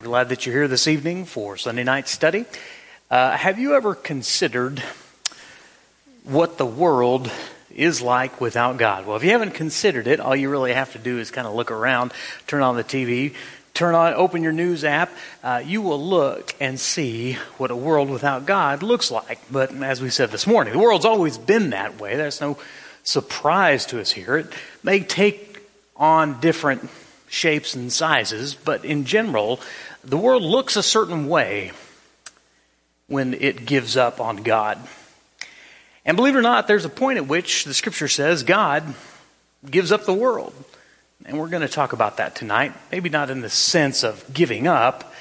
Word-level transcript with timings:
Glad 0.00 0.28
that 0.28 0.46
you're 0.46 0.54
here 0.54 0.68
this 0.68 0.86
evening 0.86 1.24
for 1.24 1.56
Sunday 1.56 1.82
night 1.82 2.06
study. 2.06 2.44
Uh, 3.10 3.36
have 3.36 3.58
you 3.58 3.74
ever 3.74 3.96
considered 3.96 4.80
what 6.22 6.56
the 6.56 6.64
world 6.64 7.28
is 7.74 8.00
like 8.00 8.40
without 8.40 8.76
God? 8.76 9.06
Well, 9.06 9.16
if 9.16 9.24
you 9.24 9.30
haven't 9.30 9.54
considered 9.54 10.06
it, 10.06 10.20
all 10.20 10.36
you 10.36 10.50
really 10.50 10.72
have 10.72 10.92
to 10.92 11.00
do 11.00 11.18
is 11.18 11.32
kind 11.32 11.48
of 11.48 11.54
look 11.54 11.72
around, 11.72 12.12
turn 12.46 12.62
on 12.62 12.76
the 12.76 12.84
TV, 12.84 13.34
turn 13.74 13.96
on, 13.96 14.14
open 14.14 14.44
your 14.44 14.52
news 14.52 14.84
app. 14.84 15.10
Uh, 15.42 15.64
you 15.66 15.82
will 15.82 16.00
look 16.00 16.54
and 16.60 16.78
see 16.78 17.32
what 17.56 17.72
a 17.72 17.76
world 17.76 18.08
without 18.08 18.46
God 18.46 18.84
looks 18.84 19.10
like. 19.10 19.40
But 19.50 19.74
as 19.82 20.00
we 20.00 20.10
said 20.10 20.30
this 20.30 20.46
morning, 20.46 20.74
the 20.74 20.78
world's 20.78 21.06
always 21.06 21.38
been 21.38 21.70
that 21.70 21.98
way. 22.00 22.14
There's 22.14 22.40
no 22.40 22.56
surprise 23.02 23.84
to 23.86 24.00
us 24.00 24.12
here. 24.12 24.36
It 24.36 24.52
may 24.84 25.00
take 25.00 25.58
on 25.96 26.38
different 26.38 26.88
shapes 27.28 27.74
and 27.74 27.92
sizes, 27.92 28.54
but 28.54 28.84
in 28.84 29.04
general, 29.04 29.60
the 30.08 30.16
world 30.16 30.42
looks 30.42 30.76
a 30.76 30.82
certain 30.82 31.28
way 31.28 31.72
when 33.08 33.34
it 33.34 33.66
gives 33.66 33.96
up 33.96 34.20
on 34.20 34.38
God. 34.38 34.78
And 36.04 36.16
believe 36.16 36.34
it 36.34 36.38
or 36.38 36.42
not, 36.42 36.66
there's 36.66 36.86
a 36.86 36.90
point 36.90 37.18
at 37.18 37.26
which 37.26 37.64
the 37.64 37.74
scripture 37.74 38.08
says 38.08 38.42
God 38.42 38.94
gives 39.68 39.92
up 39.92 40.06
the 40.06 40.14
world. 40.14 40.54
And 41.26 41.38
we're 41.38 41.48
going 41.48 41.66
to 41.66 41.68
talk 41.68 41.92
about 41.92 42.16
that 42.16 42.34
tonight. 42.34 42.72
Maybe 42.90 43.10
not 43.10 43.28
in 43.28 43.42
the 43.42 43.50
sense 43.50 44.02
of 44.02 44.24
giving 44.32 44.66
up, 44.66 45.12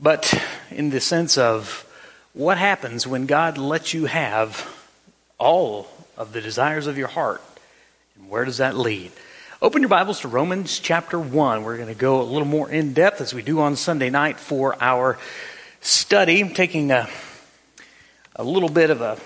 but 0.00 0.34
in 0.70 0.90
the 0.90 1.00
sense 1.00 1.38
of 1.38 1.84
what 2.32 2.58
happens 2.58 3.06
when 3.06 3.26
God 3.26 3.56
lets 3.56 3.94
you 3.94 4.06
have 4.06 4.68
all 5.38 5.88
of 6.16 6.32
the 6.32 6.40
desires 6.40 6.88
of 6.88 6.98
your 6.98 7.08
heart. 7.08 7.42
And 8.16 8.28
where 8.28 8.44
does 8.44 8.56
that 8.56 8.76
lead? 8.76 9.12
Open 9.60 9.82
your 9.82 9.88
Bibles 9.88 10.20
to 10.20 10.28
Romans 10.28 10.78
chapter 10.78 11.18
1. 11.18 11.64
We're 11.64 11.78
going 11.78 11.88
to 11.88 11.94
go 11.94 12.20
a 12.20 12.22
little 12.22 12.46
more 12.46 12.70
in 12.70 12.92
depth 12.92 13.20
as 13.20 13.34
we 13.34 13.42
do 13.42 13.58
on 13.58 13.74
Sunday 13.74 14.08
night 14.08 14.38
for 14.38 14.76
our 14.80 15.18
study, 15.80 16.40
I'm 16.40 16.54
taking 16.54 16.92
a, 16.92 17.08
a 18.36 18.44
little 18.44 18.68
bit 18.68 18.90
of 18.90 19.00
a 19.00 19.18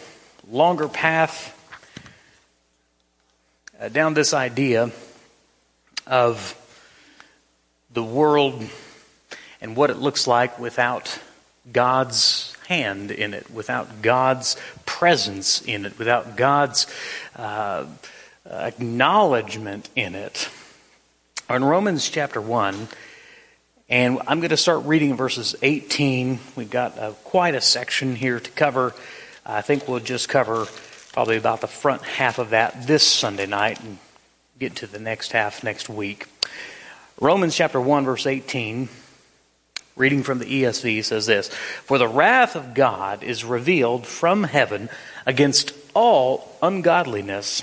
longer 0.51 0.89
path 0.89 1.55
uh, 3.79 3.91
down 3.91 4.15
this 4.15 4.33
idea 4.33 4.91
of 6.07 6.57
the 7.93 8.03
world 8.03 8.65
and 9.61 9.77
what 9.77 9.91
it 9.91 9.99
looks 9.99 10.27
like 10.27 10.59
without 10.59 11.19
God's 11.71 12.57
hand 12.69 13.11
in 13.11 13.35
it, 13.35 13.51
without 13.51 14.01
God's 14.01 14.57
presence 14.87 15.61
in 15.61 15.85
it, 15.85 15.99
without 15.99 16.39
God's. 16.39 16.87
Uh, 17.37 17.85
acknowledgement 18.53 19.89
in 19.97 20.15
it. 20.15 20.49
In 21.49 21.65
Romans 21.65 22.09
chapter 22.09 22.41
1, 22.41 22.89
and 23.89 24.21
I'm 24.27 24.41
going 24.41 24.51
to 24.51 24.57
start 24.57 24.85
reading 24.85 25.17
verses 25.17 25.55
18. 25.61 26.39
We've 26.57 26.71
got 26.71 26.99
uh, 26.99 27.13
quite 27.25 27.55
a 27.55 27.61
section 27.61 28.17
here 28.17 28.41
to 28.41 28.51
cover. 28.53 28.95
I 29.45 29.61
think 29.61 29.87
we'll 29.87 30.01
just 30.01 30.29
cover 30.29 30.67
probably 31.13 31.37
about 31.37 31.61
the 31.61 31.67
front 31.67 32.03
half 32.03 32.39
of 32.39 32.51
that 32.51 32.87
this 32.87 33.07
Sunday 33.07 33.47
night 33.47 33.83
and 33.83 33.99
get 34.59 34.77
to 34.77 34.87
the 34.87 34.99
next 34.99 35.33
half 35.33 35.63
next 35.63 35.89
week. 35.89 36.27
Romans 37.21 37.55
chapter 37.55 37.81
1, 37.81 38.05
verse 38.05 38.27
18, 38.27 38.89
reading 39.97 40.23
from 40.23 40.39
the 40.39 40.63
ESV, 40.63 41.05
says 41.05 41.27
this 41.27 41.49
For 41.49 41.99
the 41.99 42.09
wrath 42.09 42.57
of 42.57 42.75
God 42.75 43.23
is 43.23 43.45
revealed 43.45 44.07
from 44.07 44.45
heaven 44.45 44.89
against 45.27 45.75
all 45.95 46.57
ungodliness 46.63 47.63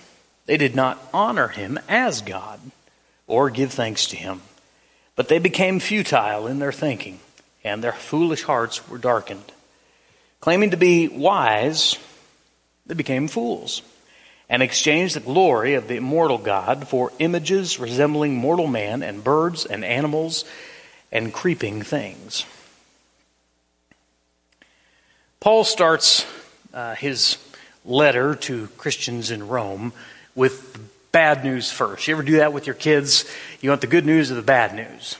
they 0.45 0.57
did 0.57 0.75
not 0.75 0.99
honor 1.13 1.47
him 1.47 1.79
as 1.87 2.21
God 2.21 2.59
or 3.27 3.49
give 3.49 3.71
thanks 3.71 4.07
to 4.07 4.15
him, 4.15 4.41
but 5.15 5.27
they 5.27 5.39
became 5.39 5.79
futile 5.79 6.47
in 6.47 6.59
their 6.59 6.71
thinking, 6.71 7.19
and 7.63 7.83
their 7.83 7.93
foolish 7.93 8.43
hearts 8.43 8.87
were 8.89 8.97
darkened. 8.97 9.51
Claiming 10.39 10.71
to 10.71 10.77
be 10.77 11.07
wise, 11.07 11.97
they 12.85 12.95
became 12.95 13.27
fools 13.27 13.81
and 14.49 14.61
exchanged 14.61 15.15
the 15.15 15.21
glory 15.21 15.75
of 15.75 15.87
the 15.87 15.95
immortal 15.95 16.37
God 16.37 16.87
for 16.87 17.13
images 17.19 17.79
resembling 17.79 18.35
mortal 18.35 18.67
man 18.67 19.01
and 19.01 19.23
birds 19.23 19.65
and 19.65 19.85
animals 19.85 20.43
and 21.09 21.33
creeping 21.33 21.83
things. 21.83 22.45
Paul 25.39 25.63
starts 25.63 26.25
uh, 26.73 26.95
his 26.95 27.37
letter 27.85 28.35
to 28.35 28.67
Christians 28.77 29.31
in 29.31 29.47
Rome 29.47 29.93
with 30.35 30.77
bad 31.11 31.43
news 31.43 31.71
first. 31.71 32.07
You 32.07 32.15
ever 32.15 32.23
do 32.23 32.37
that 32.37 32.53
with 32.53 32.67
your 32.67 32.73
kids? 32.73 33.25
You 33.59 33.69
want 33.69 33.81
the 33.81 33.87
good 33.87 34.05
news 34.05 34.31
or 34.31 34.35
the 34.35 34.41
bad 34.41 34.73
news? 34.73 35.17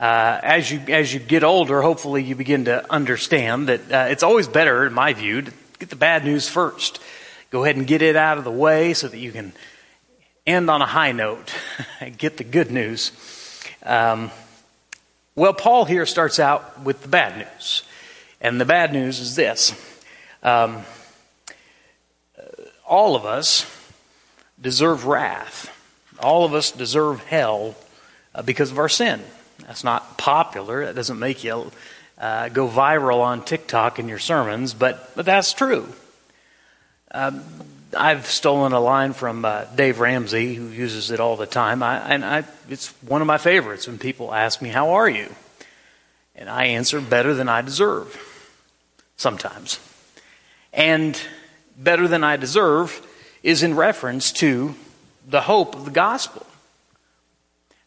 Uh, 0.00 0.38
as 0.42 0.70
you 0.70 0.80
as 0.88 1.12
you 1.12 1.18
get 1.18 1.42
older, 1.42 1.82
hopefully 1.82 2.22
you 2.22 2.36
begin 2.36 2.66
to 2.66 2.90
understand 2.90 3.68
that 3.68 3.92
uh, 3.92 4.06
it's 4.08 4.22
always 4.22 4.46
better, 4.46 4.86
in 4.86 4.92
my 4.92 5.12
view, 5.12 5.42
to 5.42 5.52
get 5.78 5.90
the 5.90 5.96
bad 5.96 6.24
news 6.24 6.48
first. 6.48 7.00
Go 7.50 7.64
ahead 7.64 7.76
and 7.76 7.86
get 7.86 8.00
it 8.00 8.14
out 8.14 8.38
of 8.38 8.44
the 8.44 8.50
way 8.50 8.94
so 8.94 9.08
that 9.08 9.18
you 9.18 9.32
can 9.32 9.52
end 10.46 10.70
on 10.70 10.82
a 10.82 10.86
high 10.86 11.12
note 11.12 11.52
and 12.00 12.16
get 12.16 12.36
the 12.36 12.44
good 12.44 12.70
news. 12.70 13.10
Um, 13.82 14.30
well, 15.34 15.52
Paul 15.52 15.84
here 15.84 16.06
starts 16.06 16.38
out 16.38 16.82
with 16.82 17.02
the 17.02 17.08
bad 17.08 17.36
news, 17.36 17.82
and 18.40 18.60
the 18.60 18.64
bad 18.64 18.92
news 18.92 19.18
is 19.18 19.34
this: 19.34 19.74
um, 20.44 20.84
all 22.86 23.16
of 23.16 23.24
us 23.26 23.66
deserve 24.60 25.06
wrath. 25.06 25.74
All 26.20 26.44
of 26.44 26.54
us 26.54 26.70
deserve 26.70 27.24
hell 27.24 27.74
uh, 28.34 28.42
because 28.42 28.70
of 28.70 28.78
our 28.78 28.88
sin. 28.88 29.22
That's 29.66 29.84
not 29.84 30.18
popular. 30.18 30.86
That 30.86 30.94
doesn't 30.94 31.18
make 31.18 31.44
you 31.44 31.70
uh, 32.18 32.48
go 32.48 32.68
viral 32.68 33.20
on 33.20 33.44
TikTok 33.44 33.98
in 33.98 34.08
your 34.08 34.18
sermons, 34.18 34.74
but, 34.74 35.14
but 35.14 35.24
that's 35.24 35.52
true. 35.52 35.88
Um, 37.12 37.42
I've 37.96 38.26
stolen 38.26 38.72
a 38.72 38.80
line 38.80 39.12
from 39.12 39.44
uh, 39.44 39.64
Dave 39.74 39.98
Ramsey, 40.00 40.54
who 40.54 40.68
uses 40.68 41.10
it 41.10 41.20
all 41.20 41.36
the 41.36 41.46
time, 41.46 41.82
I, 41.82 41.98
and 41.98 42.24
I, 42.24 42.44
it's 42.68 42.88
one 43.02 43.22
of 43.22 43.26
my 43.26 43.38
favorites 43.38 43.86
when 43.86 43.98
people 43.98 44.34
ask 44.34 44.60
me, 44.60 44.68
How 44.68 44.90
are 44.90 45.08
you? 45.08 45.34
And 46.36 46.50
I 46.50 46.64
answer, 46.66 47.00
Better 47.00 47.32
than 47.34 47.48
I 47.48 47.62
deserve, 47.62 48.16
sometimes. 49.16 49.80
And 50.72 51.20
better 51.78 52.08
than 52.08 52.24
I 52.24 52.36
deserve 52.36 53.04
is 53.42 53.62
in 53.62 53.74
reference 53.74 54.32
to 54.32 54.74
the 55.26 55.42
hope 55.42 55.74
of 55.74 55.84
the 55.84 55.90
gospel. 55.90 56.46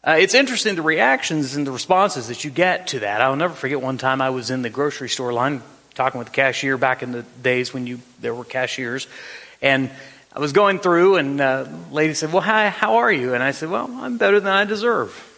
Uh, 0.04 0.16
it's 0.18 0.34
interesting 0.34 0.74
the 0.74 0.82
reactions 0.82 1.54
and 1.54 1.64
the 1.66 1.70
responses 1.70 2.28
that 2.28 2.42
you 2.44 2.50
get 2.50 2.88
to 2.88 3.00
that. 3.00 3.20
I'll 3.20 3.36
never 3.36 3.54
forget 3.54 3.80
one 3.80 3.98
time 3.98 4.20
I 4.20 4.30
was 4.30 4.50
in 4.50 4.62
the 4.62 4.70
grocery 4.70 5.08
store 5.08 5.32
line 5.32 5.62
talking 5.94 6.18
with 6.18 6.28
the 6.28 6.34
cashier 6.34 6.76
back 6.76 7.02
in 7.02 7.12
the 7.12 7.22
days 7.42 7.72
when 7.72 7.86
you 7.86 8.00
there 8.20 8.34
were 8.34 8.44
cashiers, 8.44 9.06
and 9.60 9.90
I 10.34 10.40
was 10.40 10.52
going 10.52 10.78
through, 10.78 11.16
and 11.16 11.40
uh, 11.40 11.64
the 11.64 11.94
lady 11.94 12.14
said, 12.14 12.32
"Well, 12.32 12.42
hi, 12.42 12.68
how 12.70 12.96
are 12.96 13.12
you?" 13.12 13.34
And 13.34 13.42
I 13.42 13.52
said, 13.52 13.70
"Well, 13.70 13.88
I'm 14.00 14.18
better 14.18 14.40
than 14.40 14.52
I 14.52 14.64
deserve." 14.64 15.28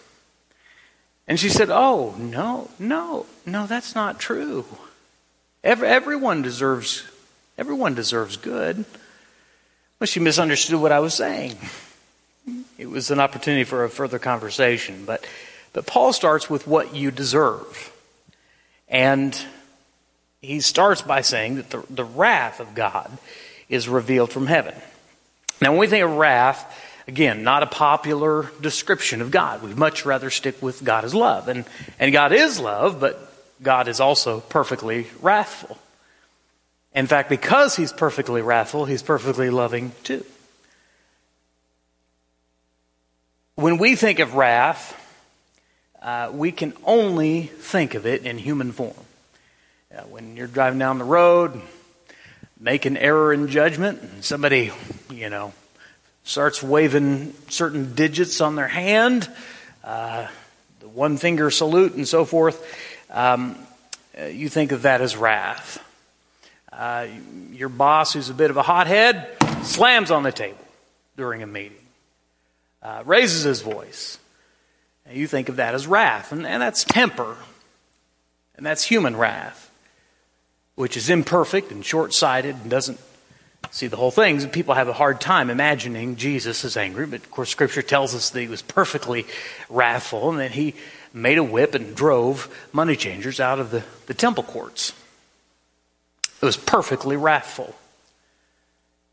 And 1.26 1.38
she 1.38 1.48
said, 1.48 1.69
"Oh 1.70 2.14
no, 2.19 2.70
no, 2.78 3.26
no, 3.44 3.67
that's 3.67 3.94
not 3.94 4.19
true. 4.19 4.64
Every, 5.62 5.88
everyone 5.88 6.43
deserves 6.43 7.05
everyone 7.58 7.94
deserves 7.94 8.37
good." 8.37 8.84
Well, 10.05 10.09
she 10.11 10.21
misunderstood 10.21 10.79
what 10.79 10.93
I 10.93 11.01
was 11.01 11.15
saying. 11.15 11.56
It 12.77 12.91
was 12.91 13.11
an 13.11 13.21
opportunity 13.21 13.65
for 13.65 13.85
a 13.85 13.89
further 13.89 14.19
conversation. 14.19 15.06
But, 15.06 15.27
but 15.73 15.87
Paul 15.87 16.12
starts 16.12 16.51
with 16.51 16.67
what 16.67 16.95
you 16.95 17.11
deserve. 17.11 17.91
And 18.87 19.35
he 20.43 20.61
starts 20.61 21.01
by 21.01 21.23
saying 21.23 21.55
that 21.55 21.71
the, 21.71 21.83
the 21.89 22.05
wrath 22.05 22.61
of 22.61 22.75
God 22.75 23.17
is 23.71 23.89
revealed 23.89 24.31
from 24.31 24.47
heaven. 24.47 24.75
Now, 25.62 25.71
when 25.71 25.81
we 25.81 25.87
think 25.87 26.05
of 26.05 26.11
wrath, 26.11 26.71
again, 27.09 27.43
not 27.43 27.62
a 27.62 27.67
popular 27.67 28.51
description 28.61 29.23
of 29.23 29.31
God. 29.31 29.62
We'd 29.62 29.79
much 29.79 30.05
rather 30.05 30.29
stick 30.29 30.61
with 30.61 30.85
God 30.85 31.06
as 31.06 31.15
love. 31.15 31.49
And, 31.49 31.65
and 31.99 32.12
God 32.12 32.35
is 32.35 32.61
love, 32.61 33.01
but 33.01 33.19
God 33.62 33.89
is 33.89 34.01
also 34.01 34.41
perfectly 34.41 35.06
wrathful. 35.23 35.79
In 36.94 37.06
fact, 37.08 37.29
because 37.29 37.75
he's 37.75 37.93
perfectly 37.93 38.41
wrathful, 38.41 38.85
he's 38.85 39.02
perfectly 39.02 39.50
loving 39.50 39.93
too. 40.05 40.25
When 43.56 43.79
we 43.79 43.96
think 43.96 44.20
of 44.20 44.35
wrath, 44.35 45.00
uh, 46.00 46.31
we 46.32 46.52
can 46.52 46.73
only 46.85 47.43
think 47.43 47.94
of 47.94 48.06
it 48.06 48.25
in 48.25 48.38
human 48.38 48.73
form. 48.73 48.94
Uh, 49.94 50.02
when 50.02 50.37
you're 50.37 50.46
driving 50.46 50.79
down 50.79 50.99
the 50.99 51.05
road, 51.05 51.61
make 52.61 52.85
an 52.85 52.96
error 52.96 53.32
in 53.32 53.49
judgment, 53.49 54.02
and 54.02 54.25
somebody, 54.25 54.70
you 55.11 55.31
know, 55.31 55.52
starts 56.25 56.62
waving 56.62 57.35
certain 57.49 57.94
digits 57.94 58.41
on 58.41 58.55
their 58.55 58.69
hand, 58.69 59.29
uh, 59.82 60.26
the 60.81 60.88
one 60.88 61.17
finger 61.17 61.50
salute, 61.50 61.94
and 61.94 62.06
so 62.06 62.25
forth, 62.25 62.64
um, 63.11 63.56
uh, 64.19 64.26
you 64.26 64.49
think 64.49 64.73
of 64.73 64.82
that 64.82 65.00
as 65.00 65.17
wrath. 65.17 65.81
Uh, 66.76 67.06
your 67.53 67.69
boss, 67.69 68.12
who's 68.12 68.31
a 68.31 68.35
bit 68.35 68.50
of 68.50 68.56
a 68.56 68.62
hothead, 68.62 69.29
slams 69.62 70.11
on 70.11 70.25
the 70.25 70.32
table 70.32 70.59
during 71.17 71.43
a 71.43 71.47
meeting, 71.47 71.79
uh, 72.82 73.03
raises 73.06 73.44
his 73.44 73.61
voice. 73.61 74.19
And 75.06 75.17
you 75.17 75.26
think 75.26 75.49
of 75.49 75.56
that 75.56 75.75
as 75.75 75.87
wrath, 75.87 76.32
and, 76.32 76.47
and 76.47 76.61
that's 76.61 76.82
temper, 76.82 77.37
and 78.56 78.67
that's 78.67 78.82
human 78.82 79.17
wrath, 79.17 79.71
which 80.75 80.97
is 80.97 81.11
imperfect 81.11 81.71
and 81.71 81.85
short 81.85 82.12
sighted 82.12 82.56
and 82.56 82.71
doesn't 82.71 82.99
see 83.70 83.87
the 83.87 83.97
whole 83.97 84.11
thing. 84.11 84.49
People 84.49 84.75
have 84.75 84.88
a 84.88 84.93
hard 84.93 85.20
time 85.20 85.50
imagining 85.50 86.17
Jesus 86.17 86.65
as 86.65 86.77
angry, 86.77 87.06
but 87.06 87.20
of 87.20 87.31
course, 87.31 87.50
Scripture 87.50 87.82
tells 87.82 88.15
us 88.17 88.31
that 88.31 88.41
he 88.41 88.49
was 88.49 88.62
perfectly 88.62 89.27
wrathful 89.69 90.31
and 90.31 90.41
that 90.41 90.53
he 90.53 90.75
made 91.12 91.38
a 91.38 91.44
whip 91.44 91.77
and 91.77 91.94
drove 91.94 92.53
money 92.73 92.97
changers 92.97 93.38
out 93.38 93.61
of 93.61 93.70
the, 93.70 93.85
the 94.06 94.15
temple 94.15 94.43
courts. 94.43 94.93
It 96.44 96.49
was 96.49 96.56
perfectly 96.58 97.17
wrathful. 97.17 97.75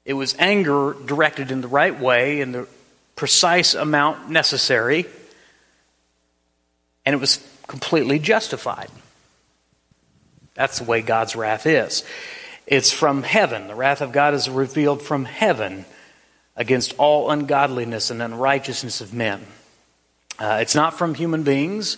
It 0.04 0.16
was 0.16 0.36
anger 0.38 0.94
directed 1.06 1.50
in 1.50 1.62
the 1.62 1.70
right 1.70 1.98
way, 1.98 2.42
in 2.42 2.52
the 2.52 2.68
precise 3.16 3.74
amount 3.74 4.30
necessary, 4.30 5.06
and 7.06 7.14
it 7.14 7.20
was 7.20 7.40
completely 7.68 8.20
justified. 8.20 8.90
That's 10.56 10.80
the 10.80 10.84
way 10.84 11.02
God's 11.02 11.34
wrath 11.34 11.66
is. 11.66 12.04
It's 12.68 12.92
from 12.92 13.24
heaven. 13.24 13.70
The 13.70 13.76
wrath 13.76 14.02
of 14.02 14.12
God 14.12 14.34
is 14.34 14.50
revealed 14.50 15.02
from 15.02 15.24
heaven 15.24 15.86
against 16.58 16.96
all 16.98 17.32
ungodliness 17.32 18.12
and 18.12 18.22
unrighteousness 18.22 19.00
of 19.00 19.14
men. 19.14 19.48
Uh, 20.38 20.58
it's 20.60 20.76
not 20.76 20.98
from 20.98 21.16
human 21.16 21.44
beings. 21.44 21.96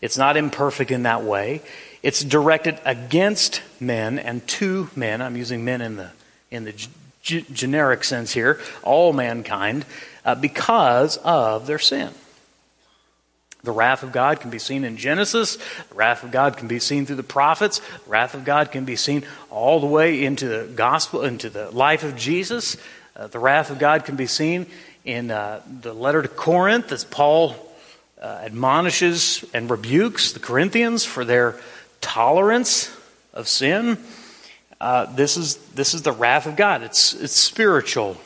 It's 0.00 0.18
not 0.18 0.36
imperfect 0.36 0.90
in 0.90 1.04
that 1.04 1.22
way. 1.22 1.62
It's 2.02 2.24
directed 2.24 2.80
against 2.84 3.62
men 3.78 4.18
and 4.18 4.46
to 4.48 4.90
men. 4.96 5.22
I'm 5.22 5.36
using 5.36 5.64
men 5.64 5.80
in 5.80 5.96
the 5.96 6.10
in 6.50 6.64
the 6.64 6.74
g- 7.22 7.46
generic 7.52 8.04
sense 8.04 8.32
here, 8.32 8.60
all 8.82 9.12
mankind, 9.12 9.86
uh, 10.24 10.34
because 10.34 11.16
of 11.18 11.66
their 11.66 11.78
sin. 11.78 12.12
The 13.64 13.72
wrath 13.72 14.02
of 14.02 14.10
God 14.10 14.40
can 14.40 14.50
be 14.50 14.58
seen 14.58 14.84
in 14.84 14.96
Genesis. 14.96 15.56
The 15.88 15.94
wrath 15.94 16.24
of 16.24 16.32
God 16.32 16.56
can 16.56 16.66
be 16.66 16.80
seen 16.80 17.06
through 17.06 17.16
the 17.16 17.22
prophets. 17.22 17.78
The 17.78 18.10
wrath 18.10 18.34
of 18.34 18.44
God 18.44 18.72
can 18.72 18.84
be 18.84 18.96
seen 18.96 19.24
all 19.50 19.78
the 19.78 19.86
way 19.86 20.24
into 20.24 20.48
the 20.48 20.66
gospel, 20.66 21.22
into 21.22 21.48
the 21.48 21.70
life 21.70 22.02
of 22.02 22.16
Jesus. 22.16 22.76
Uh, 23.14 23.28
the 23.28 23.38
wrath 23.38 23.70
of 23.70 23.78
God 23.78 24.04
can 24.04 24.16
be 24.16 24.26
seen 24.26 24.66
in 25.04 25.30
uh, 25.30 25.62
the 25.80 25.92
letter 25.92 26.22
to 26.22 26.28
Corinth 26.28 26.90
as 26.90 27.04
Paul 27.04 27.54
uh, 28.20 28.40
admonishes 28.42 29.44
and 29.54 29.70
rebukes 29.70 30.32
the 30.32 30.40
Corinthians 30.40 31.04
for 31.04 31.24
their 31.24 31.56
tolerance 32.02 32.94
of 33.32 33.48
sin. 33.48 33.96
Uh, 34.78 35.06
this 35.14 35.38
is 35.38 35.56
this 35.74 35.94
is 35.94 36.02
the 36.02 36.12
wrath 36.12 36.46
of 36.46 36.56
God. 36.56 36.82
It's 36.82 37.14
it's 37.14 37.32
spiritual 37.32 38.18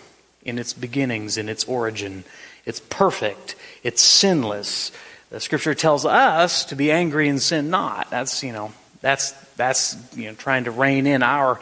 in 0.45 0.59
its 0.59 0.73
beginnings, 0.73 1.39
in 1.39 1.49
its 1.49 1.65
origin. 1.65 2.25
It's 2.65 2.81
perfect. 2.81 3.55
It's 3.85 4.03
sinless. 4.03 4.91
The 5.31 5.41
Scripture 5.41 5.75
tells 5.75 6.05
us 6.05 6.65
to 6.67 6.77
be 6.77 6.91
angry 6.91 7.29
and 7.29 7.41
sin 7.41 7.71
not. 7.71 8.11
That's 8.11 8.43
you 8.43 8.53
know 8.53 8.73
that's 9.01 9.33
that's 9.57 9.97
you 10.17 10.29
know 10.29 10.35
trying 10.35 10.65
to 10.65 10.71
rein 10.71 11.07
in 11.07 11.23
our 11.23 11.61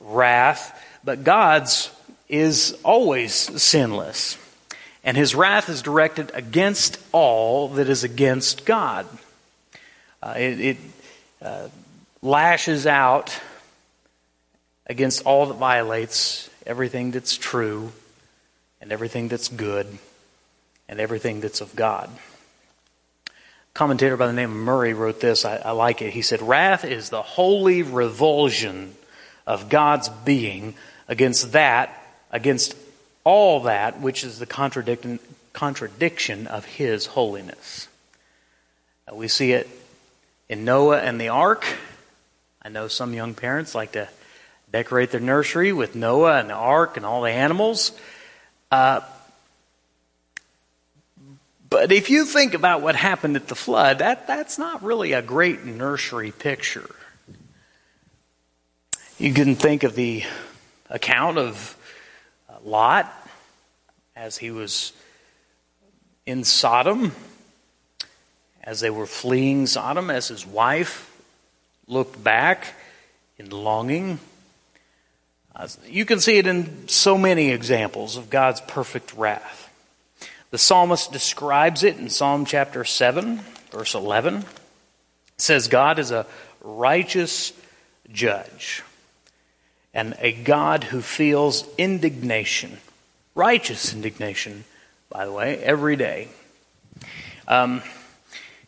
wrath. 0.00 0.80
But 1.02 1.24
God's 1.24 1.90
is 2.28 2.78
always 2.82 3.32
sinless, 3.32 4.38
and 5.02 5.16
His 5.16 5.34
wrath 5.34 5.68
is 5.68 5.82
directed 5.82 6.30
against 6.34 6.98
all 7.12 7.68
that 7.68 7.88
is 7.88 8.04
against 8.04 8.64
God. 8.64 9.06
Uh, 10.22 10.34
it, 10.36 10.60
it 10.60 10.76
uh, 11.44 11.68
lashes 12.22 12.86
out 12.86 13.38
against 14.86 15.24
all 15.26 15.46
that 15.46 15.54
violates 15.54 16.48
everything 16.66 17.10
that's 17.10 17.36
true 17.36 17.92
and 18.80 18.90
everything 18.90 19.28
that's 19.28 19.48
good 19.48 19.86
and 20.88 21.00
everything 21.00 21.40
that's 21.40 21.60
of 21.60 21.76
God. 21.76 22.08
A 23.28 23.30
commentator 23.74 24.16
by 24.16 24.26
the 24.26 24.32
name 24.32 24.50
of 24.50 24.56
Murray 24.56 24.94
wrote 24.94 25.20
this. 25.20 25.44
I, 25.44 25.56
I 25.56 25.70
like 25.72 26.00
it. 26.00 26.14
He 26.14 26.22
said, 26.22 26.40
Wrath 26.40 26.84
is 26.84 27.10
the 27.10 27.22
holy 27.22 27.82
revulsion 27.82 28.94
of 29.46 29.68
God's 29.68 30.08
being 30.08 30.74
against 31.08 31.52
that, 31.52 31.90
against 32.30 32.74
all 33.22 33.60
that 33.60 34.00
which 34.00 34.24
is 34.24 34.38
the 34.38 34.46
contradiction, 34.46 35.18
contradiction 35.52 36.46
of 36.46 36.64
His 36.64 37.06
holiness. 37.06 37.88
We 39.12 39.28
see 39.28 39.52
it 39.52 39.68
in 40.48 40.64
Noah 40.64 40.98
and 40.98 41.20
the 41.20 41.28
ark. 41.28 41.66
I 42.62 42.68
know 42.68 42.88
some 42.88 43.14
young 43.14 43.34
parents 43.34 43.74
like 43.74 43.92
to 43.92 44.08
decorate 44.70 45.10
their 45.10 45.20
nursery 45.20 45.72
with 45.72 45.94
Noah 45.94 46.40
and 46.40 46.50
the 46.50 46.54
ark 46.54 46.96
and 46.96 47.06
all 47.06 47.22
the 47.22 47.30
animals. 47.30 47.92
Uh, 48.70 49.00
but 51.70 51.92
if 51.92 52.10
you 52.10 52.24
think 52.24 52.54
about 52.54 52.82
what 52.82 52.96
happened 52.96 53.36
at 53.36 53.48
the 53.48 53.54
flood, 53.54 53.98
that, 53.98 54.26
that's 54.26 54.58
not 54.58 54.82
really 54.82 55.12
a 55.12 55.22
great 55.22 55.64
nursery 55.64 56.30
picture. 56.30 56.88
You 59.18 59.32
can 59.32 59.54
think 59.54 59.84
of 59.84 59.94
the 59.94 60.24
account 60.90 61.38
of 61.38 61.76
uh, 62.48 62.54
Lot 62.64 63.12
as 64.16 64.36
he 64.36 64.50
was 64.50 64.92
in 66.26 66.44
Sodom 66.44 67.12
as 68.64 68.80
they 68.80 68.90
were 68.90 69.06
fleeing 69.06 69.66
Sodom, 69.66 70.10
as 70.10 70.28
his 70.28 70.46
wife 70.46 71.14
looked 71.86 72.22
back 72.22 72.74
in 73.38 73.50
longing. 73.50 74.18
Uh, 75.54 75.68
you 75.86 76.04
can 76.04 76.18
see 76.18 76.38
it 76.38 76.46
in 76.46 76.88
so 76.88 77.16
many 77.16 77.50
examples 77.50 78.16
of 78.16 78.30
God's 78.30 78.60
perfect 78.62 79.14
wrath. 79.14 79.70
The 80.50 80.58
psalmist 80.58 81.12
describes 81.12 81.84
it 81.84 81.98
in 81.98 82.08
Psalm 82.08 82.44
chapter 82.44 82.84
7, 82.84 83.40
verse 83.70 83.94
11. 83.94 84.36
It 84.36 84.46
says, 85.36 85.68
God 85.68 85.98
is 85.98 86.10
a 86.10 86.26
righteous 86.62 87.52
judge 88.10 88.82
and 89.92 90.16
a 90.20 90.32
God 90.32 90.84
who 90.84 91.02
feels 91.02 91.68
indignation, 91.76 92.78
righteous 93.34 93.92
indignation, 93.92 94.64
by 95.10 95.26
the 95.26 95.32
way, 95.32 95.58
every 95.58 95.96
day. 95.96 96.28
Um, 97.46 97.82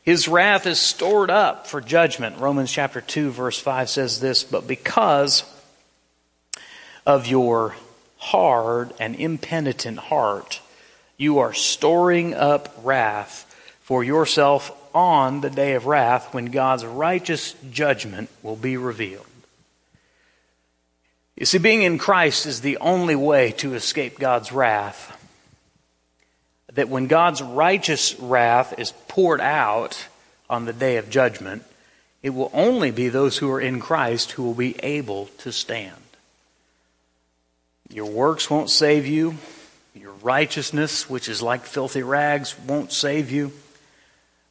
his 0.06 0.28
wrath 0.28 0.66
is 0.66 0.78
stored 0.78 1.30
up 1.30 1.66
for 1.66 1.80
judgment. 1.80 2.38
Romans 2.38 2.70
chapter 2.70 3.00
2, 3.00 3.32
verse 3.32 3.58
5 3.58 3.90
says 3.90 4.20
this 4.20 4.44
But 4.44 4.68
because 4.68 5.42
of 7.04 7.26
your 7.26 7.74
hard 8.18 8.92
and 9.00 9.16
impenitent 9.16 9.98
heart, 9.98 10.60
you 11.16 11.40
are 11.40 11.52
storing 11.52 12.34
up 12.34 12.72
wrath 12.84 13.52
for 13.80 14.04
yourself 14.04 14.70
on 14.94 15.40
the 15.40 15.50
day 15.50 15.74
of 15.74 15.86
wrath 15.86 16.32
when 16.32 16.46
God's 16.46 16.86
righteous 16.86 17.56
judgment 17.72 18.30
will 18.44 18.56
be 18.56 18.76
revealed. 18.76 19.26
You 21.34 21.46
see, 21.46 21.58
being 21.58 21.82
in 21.82 21.98
Christ 21.98 22.46
is 22.46 22.60
the 22.60 22.76
only 22.76 23.16
way 23.16 23.50
to 23.58 23.74
escape 23.74 24.20
God's 24.20 24.52
wrath 24.52 25.16
that 26.76 26.88
when 26.90 27.06
God's 27.06 27.42
righteous 27.42 28.14
wrath 28.20 28.78
is 28.78 28.92
poured 29.16 29.40
out 29.40 30.08
on 30.50 30.66
the 30.66 30.74
day 30.74 30.98
of 30.98 31.08
judgment, 31.08 31.64
it 32.22 32.28
will 32.28 32.50
only 32.52 32.90
be 32.90 33.08
those 33.08 33.38
who 33.38 33.50
are 33.50 33.60
in 33.60 33.80
Christ 33.80 34.32
who 34.32 34.42
will 34.42 34.52
be 34.52 34.76
able 34.82 35.30
to 35.38 35.50
stand. 35.50 35.96
Your 37.88 38.04
works 38.04 38.50
won't 38.50 38.68
save 38.68 39.06
you. 39.06 39.38
Your 39.94 40.12
righteousness, 40.22 41.08
which 41.08 41.30
is 41.30 41.40
like 41.40 41.64
filthy 41.64 42.02
rags, 42.02 42.54
won't 42.66 42.92
save 42.92 43.30
you. 43.30 43.52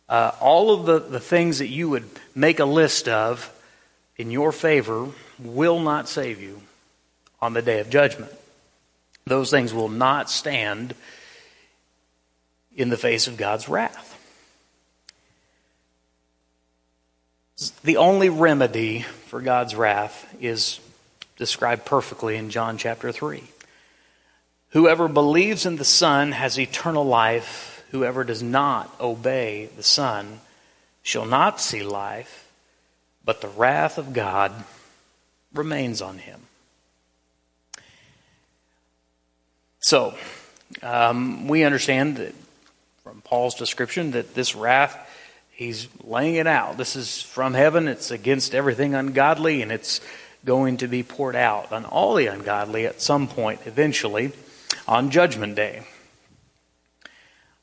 Uh, 0.09 0.31
all 0.41 0.71
of 0.71 0.87
the, 0.87 0.97
the 0.97 1.19
things 1.19 1.59
that 1.59 1.67
you 1.67 1.87
would 1.89 2.09
make 2.33 2.59
a 2.59 2.65
list 2.65 3.07
of 3.07 3.53
in 4.17 4.31
your 4.31 4.51
favor 4.51 5.09
will 5.37 5.79
not 5.79 6.09
save 6.09 6.41
you 6.41 6.59
on 7.39 7.53
the 7.53 7.61
day 7.61 7.81
of 7.81 7.91
judgment. 7.91 8.31
Those 9.25 9.51
things 9.51 9.75
will 9.75 9.89
not 9.89 10.31
stand 10.31 10.95
in 12.75 12.89
the 12.89 12.97
face 12.97 13.27
of 13.27 13.37
God's 13.37 13.69
wrath. 13.69 14.14
The 17.83 17.97
only 17.97 18.27
remedy 18.27 19.01
for 19.01 19.39
God's 19.39 19.75
wrath 19.75 20.35
is 20.41 20.81
described 21.37 21.85
perfectly 21.85 22.35
in 22.35 22.49
John 22.49 22.77
chapter 22.77 23.13
3. 23.13 23.43
Whoever 24.71 25.07
believes 25.07 25.65
in 25.65 25.77
the 25.77 25.85
Son 25.85 26.33
has 26.33 26.59
eternal 26.59 27.05
life. 27.05 27.85
Whoever 27.91 28.25
does 28.25 28.43
not 28.43 28.93
obey 28.99 29.69
the 29.77 29.83
Son 29.83 30.41
shall 31.01 31.25
not 31.25 31.61
see 31.61 31.81
life, 31.81 32.51
but 33.23 33.39
the 33.39 33.47
wrath 33.47 33.97
of 33.97 34.11
God 34.11 34.51
remains 35.53 36.01
on 36.01 36.17
him. 36.17 36.41
So, 39.79 40.15
um, 40.83 41.47
we 41.47 41.63
understand 41.63 42.17
that 42.17 42.35
from 43.01 43.21
Paul's 43.21 43.55
description 43.55 44.11
that 44.11 44.35
this 44.35 44.55
wrath, 44.55 44.97
he's 45.55 45.87
laying 46.03 46.35
it 46.35 46.47
out. 46.47 46.77
This 46.77 46.95
is 46.95 47.21
from 47.21 47.53
heaven, 47.53 47.87
it's 47.87 48.11
against 48.11 48.53
everything 48.53 48.93
ungodly, 48.93 49.61
and 49.61 49.71
it's 49.71 50.01
going 50.43 50.77
to 50.77 50.87
be 50.87 51.01
poured 51.01 51.35
out 51.35 51.71
on 51.71 51.85
all 51.85 52.15
the 52.15 52.27
ungodly 52.27 52.85
at 52.85 53.01
some 53.01 53.27
point, 53.27 53.61
eventually, 53.65 54.31
on 54.87 55.09
Judgment 55.09 55.55
Day. 55.55 55.83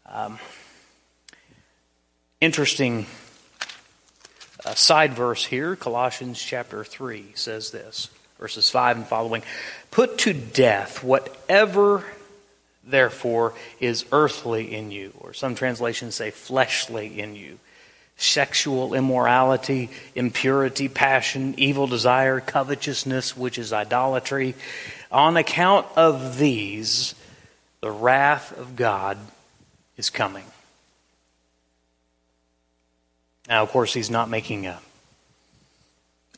Um, 0.06 0.38
interesting 2.40 3.06
uh, 4.64 4.74
side 4.74 5.14
verse 5.14 5.44
here, 5.44 5.76
Colossians 5.76 6.42
chapter 6.42 6.84
3 6.84 7.32
says 7.34 7.70
this, 7.70 8.10
verses 8.38 8.68
5 8.68 8.96
and 8.96 9.06
following 9.06 9.42
Put 9.90 10.18
to 10.18 10.32
death 10.32 11.04
whatever 11.04 12.04
therefore, 12.84 13.54
is 13.80 14.04
earthly 14.12 14.74
in 14.74 14.90
you, 14.90 15.12
or 15.20 15.32
some 15.32 15.54
translations 15.54 16.14
say 16.14 16.30
fleshly 16.30 17.20
in 17.20 17.36
you. 17.36 17.58
Sexual 18.22 18.94
immorality, 18.94 19.90
impurity, 20.14 20.88
passion, 20.88 21.54
evil 21.56 21.88
desire, 21.88 22.38
covetousness, 22.38 23.36
which 23.36 23.58
is 23.58 23.72
idolatry. 23.72 24.54
On 25.10 25.36
account 25.36 25.86
of 25.96 26.38
these, 26.38 27.16
the 27.80 27.90
wrath 27.90 28.56
of 28.56 28.76
God 28.76 29.18
is 29.96 30.08
coming. 30.08 30.44
Now, 33.48 33.64
of 33.64 33.70
course, 33.70 33.92
he's 33.92 34.08
not 34.08 34.30
making 34.30 34.66
a 34.66 34.78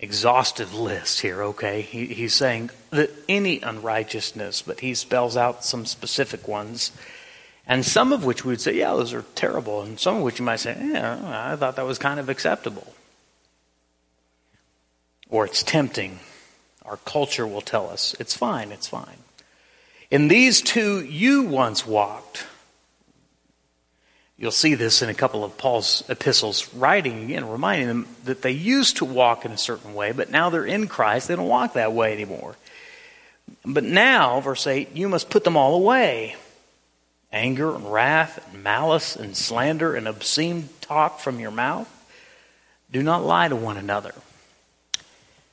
exhaustive 0.00 0.74
list 0.74 1.20
here, 1.20 1.42
okay? 1.42 1.82
He, 1.82 2.06
he's 2.06 2.32
saying 2.32 2.70
that 2.90 3.10
any 3.28 3.60
unrighteousness, 3.60 4.62
but 4.62 4.80
he 4.80 4.94
spells 4.94 5.36
out 5.36 5.64
some 5.64 5.84
specific 5.84 6.48
ones. 6.48 6.92
And 7.66 7.84
some 7.84 8.12
of 8.12 8.24
which 8.24 8.44
we 8.44 8.50
would 8.50 8.60
say, 8.60 8.76
yeah, 8.76 8.90
those 8.90 9.14
are 9.14 9.24
terrible. 9.34 9.82
And 9.82 9.98
some 9.98 10.16
of 10.16 10.22
which 10.22 10.38
you 10.38 10.44
might 10.44 10.60
say, 10.60 10.76
yeah, 10.78 11.50
I 11.50 11.56
thought 11.56 11.76
that 11.76 11.86
was 11.86 11.98
kind 11.98 12.20
of 12.20 12.28
acceptable. 12.28 12.92
Or 15.30 15.46
it's 15.46 15.62
tempting. 15.62 16.20
Our 16.84 16.98
culture 16.98 17.46
will 17.46 17.62
tell 17.62 17.88
us, 17.88 18.14
it's 18.20 18.36
fine, 18.36 18.70
it's 18.70 18.88
fine. 18.88 19.16
In 20.10 20.28
these 20.28 20.60
too 20.60 21.02
you 21.02 21.42
once 21.44 21.86
walked 21.86 22.44
You'll 24.36 24.50
see 24.50 24.74
this 24.74 25.00
in 25.00 25.08
a 25.08 25.14
couple 25.14 25.44
of 25.44 25.56
Paul's 25.56 26.02
epistles, 26.08 26.72
writing 26.74 27.24
again, 27.24 27.48
reminding 27.48 27.86
them 27.86 28.08
that 28.24 28.42
they 28.42 28.50
used 28.50 28.96
to 28.96 29.04
walk 29.04 29.44
in 29.44 29.52
a 29.52 29.58
certain 29.58 29.94
way, 29.94 30.10
but 30.10 30.30
now 30.30 30.50
they're 30.50 30.66
in 30.66 30.88
Christ. 30.88 31.28
They 31.28 31.36
don't 31.36 31.46
walk 31.46 31.74
that 31.74 31.92
way 31.92 32.12
anymore. 32.12 32.56
But 33.64 33.84
now, 33.84 34.40
verse 34.40 34.66
8, 34.66 34.96
you 34.96 35.08
must 35.08 35.30
put 35.30 35.44
them 35.44 35.56
all 35.56 35.76
away 35.76 36.34
anger 37.34 37.74
and 37.74 37.92
wrath 37.92 38.48
and 38.52 38.62
malice 38.62 39.16
and 39.16 39.36
slander 39.36 39.94
and 39.94 40.08
obscene 40.08 40.68
talk 40.80 41.18
from 41.18 41.40
your 41.40 41.50
mouth. 41.50 41.90
Do 42.90 43.02
not 43.02 43.24
lie 43.24 43.48
to 43.48 43.56
one 43.56 43.76
another, 43.76 44.14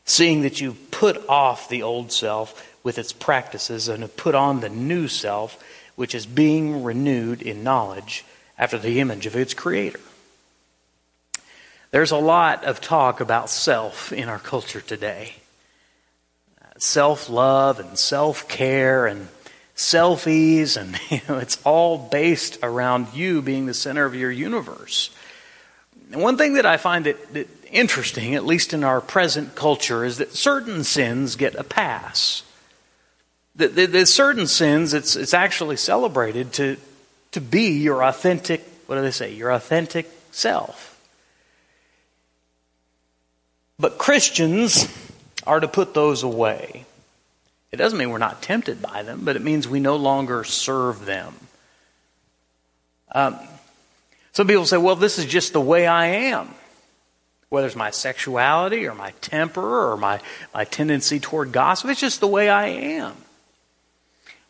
seeing 0.06 0.42
that 0.44 0.62
you've 0.62 0.92
put 0.92 1.28
off 1.28 1.68
the 1.68 1.82
old 1.82 2.12
self 2.12 2.78
with 2.84 2.98
its 2.98 3.12
practices 3.12 3.88
and 3.88 4.04
have 4.04 4.16
put 4.16 4.36
on 4.36 4.60
the 4.60 4.70
new 4.70 5.08
self, 5.08 5.62
which 5.96 6.14
is 6.14 6.26
being 6.26 6.84
renewed 6.84 7.42
in 7.42 7.64
knowledge 7.64 8.24
after 8.58 8.78
the 8.78 9.00
image 9.00 9.26
of 9.26 9.36
its 9.36 9.54
creator. 9.54 10.00
There's 11.90 12.12
a 12.12 12.18
lot 12.18 12.64
of 12.64 12.80
talk 12.80 13.20
about 13.20 13.50
self 13.50 14.14
in 14.14 14.30
our 14.30 14.40
culture 14.40 14.82
today 14.82 15.36
self 16.78 17.30
love 17.30 17.80
and 17.80 17.98
self 17.98 18.48
care 18.48 19.06
and 19.06 19.28
selfies, 19.76 20.78
and 20.78 21.00
you 21.10 21.22
know, 21.28 21.40
it's 21.40 21.62
all 21.64 21.98
based 21.98 22.60
around 22.64 23.14
you 23.14 23.42
being 23.42 23.66
the 23.66 23.74
center 23.74 24.06
of 24.06 24.16
your 24.16 24.32
universe. 24.32 25.10
And 26.12 26.22
one 26.22 26.38
thing 26.38 26.54
that 26.56 26.66
I 26.66 26.78
find 26.78 27.06
that, 27.06 27.34
that 27.34 27.48
interesting, 27.72 28.36
at 28.36 28.46
least 28.46 28.74
in 28.74 28.84
our 28.84 29.02
present 29.02 29.56
culture, 29.56 30.04
is 30.04 30.18
that 30.18 30.34
certain 30.34 30.84
sins 30.84 31.36
get 31.36 31.56
a 31.56 31.64
pass. 31.64 32.44
That, 33.56 33.76
that, 33.76 34.08
certain 34.08 34.48
sins, 34.48 34.94
it's, 34.94 35.16
it's 35.16 35.34
actually 35.34 35.78
celebrated 35.78 36.54
to, 36.54 36.78
to 37.32 37.42
be 37.42 37.80
your 37.80 38.04
authentic, 38.04 38.62
what 38.88 38.96
do 38.96 39.02
they 39.02 39.12
say, 39.12 39.34
your 39.34 39.52
authentic 39.52 40.10
self. 40.32 41.00
But 43.78 43.98
Christians 43.98 44.88
are 45.46 45.60
to 45.60 45.68
put 45.68 45.94
those 45.94 46.24
away. 46.24 46.86
It 47.72 47.78
doesn't 47.78 47.98
mean 47.98 48.10
we're 48.10 48.18
not 48.18 48.42
tempted 48.42 48.82
by 48.82 49.04
them, 49.04 49.22
but 49.24 49.36
it 49.36 49.42
means 49.42 49.68
we 49.68 49.80
no 49.80 49.96
longer 49.96 50.44
serve 50.44 51.06
them. 51.06 51.34
Um, 53.14 53.40
some 54.34 54.48
people 54.48 54.66
say, 54.66 54.78
well, 54.78 54.96
this 54.96 55.18
is 55.18 55.26
just 55.26 55.54
the 55.54 55.62
way 55.62 55.88
I 55.88 56.08
am. 56.08 56.54
Whether 57.50 57.68
it's 57.68 57.76
my 57.76 57.92
sexuality 57.92 58.88
or 58.88 58.96
my 58.96 59.12
temper 59.22 59.92
or 59.92 59.98
my, 59.98 60.22
my 60.54 60.64
tendency 60.64 61.20
toward 61.20 61.52
gossip, 61.52 61.90
it's 61.90 62.00
just 62.00 62.22
the 62.22 62.28
way 62.28 62.50
I 62.50 62.68
am. 62.68 63.16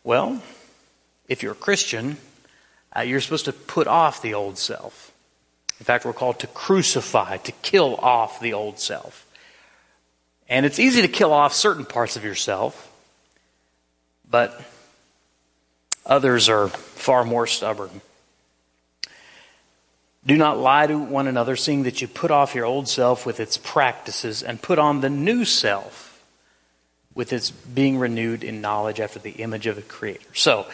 Well, 0.04 0.40
if 1.28 1.42
you're 1.42 1.52
a 1.52 1.56
Christian, 1.56 2.16
uh, 2.96 3.00
you're 3.00 3.20
supposed 3.20 3.46
to 3.46 3.52
put 3.52 3.86
off 3.86 4.22
the 4.22 4.34
old 4.34 4.58
self. 4.58 5.12
In 5.80 5.84
fact, 5.84 6.04
we're 6.04 6.12
called 6.12 6.40
to 6.40 6.46
crucify, 6.48 7.38
to 7.38 7.52
kill 7.62 7.96
off 7.96 8.38
the 8.38 8.52
old 8.52 8.78
self. 8.78 9.26
And 10.48 10.64
it's 10.66 10.78
easy 10.78 11.02
to 11.02 11.08
kill 11.08 11.32
off 11.32 11.52
certain 11.52 11.84
parts 11.84 12.16
of 12.16 12.24
yourself, 12.24 12.91
but 14.32 14.60
others 16.04 16.48
are 16.48 16.66
far 16.66 17.24
more 17.24 17.46
stubborn. 17.46 18.00
Do 20.26 20.36
not 20.36 20.58
lie 20.58 20.88
to 20.88 20.98
one 20.98 21.28
another, 21.28 21.54
seeing 21.54 21.84
that 21.84 22.02
you 22.02 22.08
put 22.08 22.32
off 22.32 22.56
your 22.56 22.64
old 22.64 22.88
self 22.88 23.24
with 23.24 23.38
its 23.38 23.56
practices 23.56 24.42
and 24.42 24.60
put 24.60 24.80
on 24.80 25.00
the 25.00 25.10
new 25.10 25.44
self 25.44 26.24
with 27.14 27.32
its 27.32 27.52
being 27.52 27.98
renewed 27.98 28.42
in 28.42 28.60
knowledge 28.60 28.98
after 28.98 29.20
the 29.20 29.30
image 29.30 29.68
of 29.68 29.76
the 29.76 29.82
Creator. 29.82 30.34
So, 30.34 30.66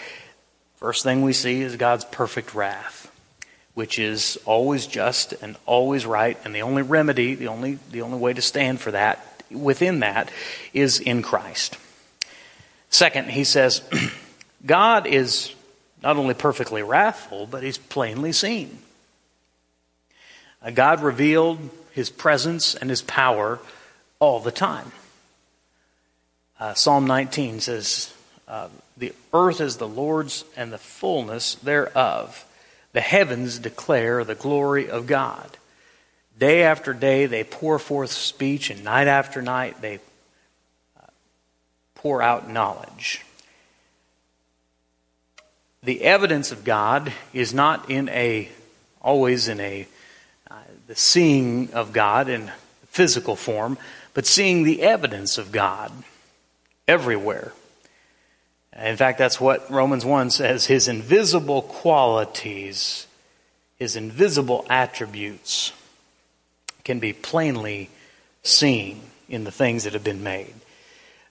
First 0.78 1.02
thing 1.02 1.22
we 1.22 1.32
see 1.32 1.60
is 1.62 1.74
God's 1.74 2.04
perfect 2.04 2.54
wrath, 2.54 3.10
which 3.74 3.98
is 3.98 4.38
always 4.44 4.86
just 4.86 5.32
and 5.42 5.56
always 5.66 6.06
right, 6.06 6.38
and 6.44 6.54
the 6.54 6.62
only 6.62 6.82
remedy, 6.82 7.34
the 7.34 7.48
only, 7.48 7.80
the 7.90 8.02
only 8.02 8.18
way 8.18 8.32
to 8.32 8.40
stand 8.40 8.80
for 8.80 8.92
that, 8.92 9.42
within 9.50 9.98
that, 10.00 10.30
is 10.72 11.00
in 11.00 11.22
Christ. 11.22 11.76
Second, 12.90 13.30
he 13.30 13.44
says, 13.44 13.82
God 14.66 15.06
is 15.06 15.54
not 16.02 16.16
only 16.16 16.34
perfectly 16.34 16.82
wrathful, 16.82 17.46
but 17.46 17.62
he's 17.62 17.78
plainly 17.78 18.32
seen. 18.32 18.78
God 20.74 21.02
revealed 21.02 21.70
his 21.92 22.10
presence 22.10 22.74
and 22.74 22.90
his 22.90 23.02
power 23.02 23.58
all 24.18 24.40
the 24.40 24.50
time. 24.50 24.92
Uh, 26.58 26.74
Psalm 26.74 27.06
19 27.06 27.60
says, 27.60 28.12
uh, 28.48 28.68
the 28.96 29.12
earth 29.32 29.60
is 29.60 29.76
the 29.76 29.86
Lord's 29.86 30.44
and 30.56 30.72
the 30.72 30.78
fullness 30.78 31.54
thereof. 31.56 32.44
The 32.92 33.00
heavens 33.00 33.58
declare 33.58 34.24
the 34.24 34.34
glory 34.34 34.90
of 34.90 35.06
God. 35.06 35.56
Day 36.38 36.62
after 36.62 36.94
day 36.94 37.26
they 37.26 37.44
pour 37.44 37.78
forth 37.78 38.10
speech, 38.10 38.70
and 38.70 38.82
night 38.82 39.06
after 39.06 39.42
night 39.42 39.80
they 39.80 40.00
pour 41.98 42.22
out 42.22 42.48
knowledge. 42.48 43.24
The 45.82 46.02
evidence 46.02 46.50
of 46.50 46.64
God 46.64 47.12
is 47.32 47.54
not 47.54 47.90
in 47.90 48.08
a 48.08 48.48
always 49.00 49.48
in 49.48 49.60
a 49.60 49.86
uh, 50.50 50.54
the 50.86 50.96
seeing 50.96 51.72
of 51.72 51.92
God 51.92 52.28
in 52.28 52.50
physical 52.86 53.36
form, 53.36 53.78
but 54.14 54.26
seeing 54.26 54.64
the 54.64 54.82
evidence 54.82 55.38
of 55.38 55.52
God 55.52 55.92
everywhere. 56.86 57.52
In 58.76 58.96
fact, 58.96 59.18
that's 59.18 59.40
what 59.40 59.70
Romans 59.70 60.04
1 60.04 60.30
says 60.30 60.66
his 60.66 60.88
invisible 60.88 61.62
qualities, 61.62 63.06
his 63.78 63.96
invisible 63.96 64.66
attributes 64.70 65.72
can 66.84 66.98
be 66.98 67.12
plainly 67.12 67.90
seen 68.42 69.00
in 69.28 69.44
the 69.44 69.52
things 69.52 69.84
that 69.84 69.92
have 69.92 70.04
been 70.04 70.22
made. 70.22 70.54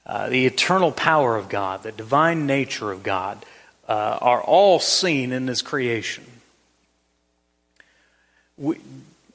Uh, 0.07 0.29
the 0.29 0.47
eternal 0.47 0.91
power 0.91 1.35
of 1.35 1.49
God, 1.49 1.83
the 1.83 1.91
divine 1.91 2.47
nature 2.47 2.91
of 2.91 3.03
God, 3.03 3.45
uh, 3.87 4.17
are 4.19 4.41
all 4.41 4.79
seen 4.79 5.31
in 5.31 5.47
His 5.47 5.61
creation. 5.61 6.23
We, 8.57 8.77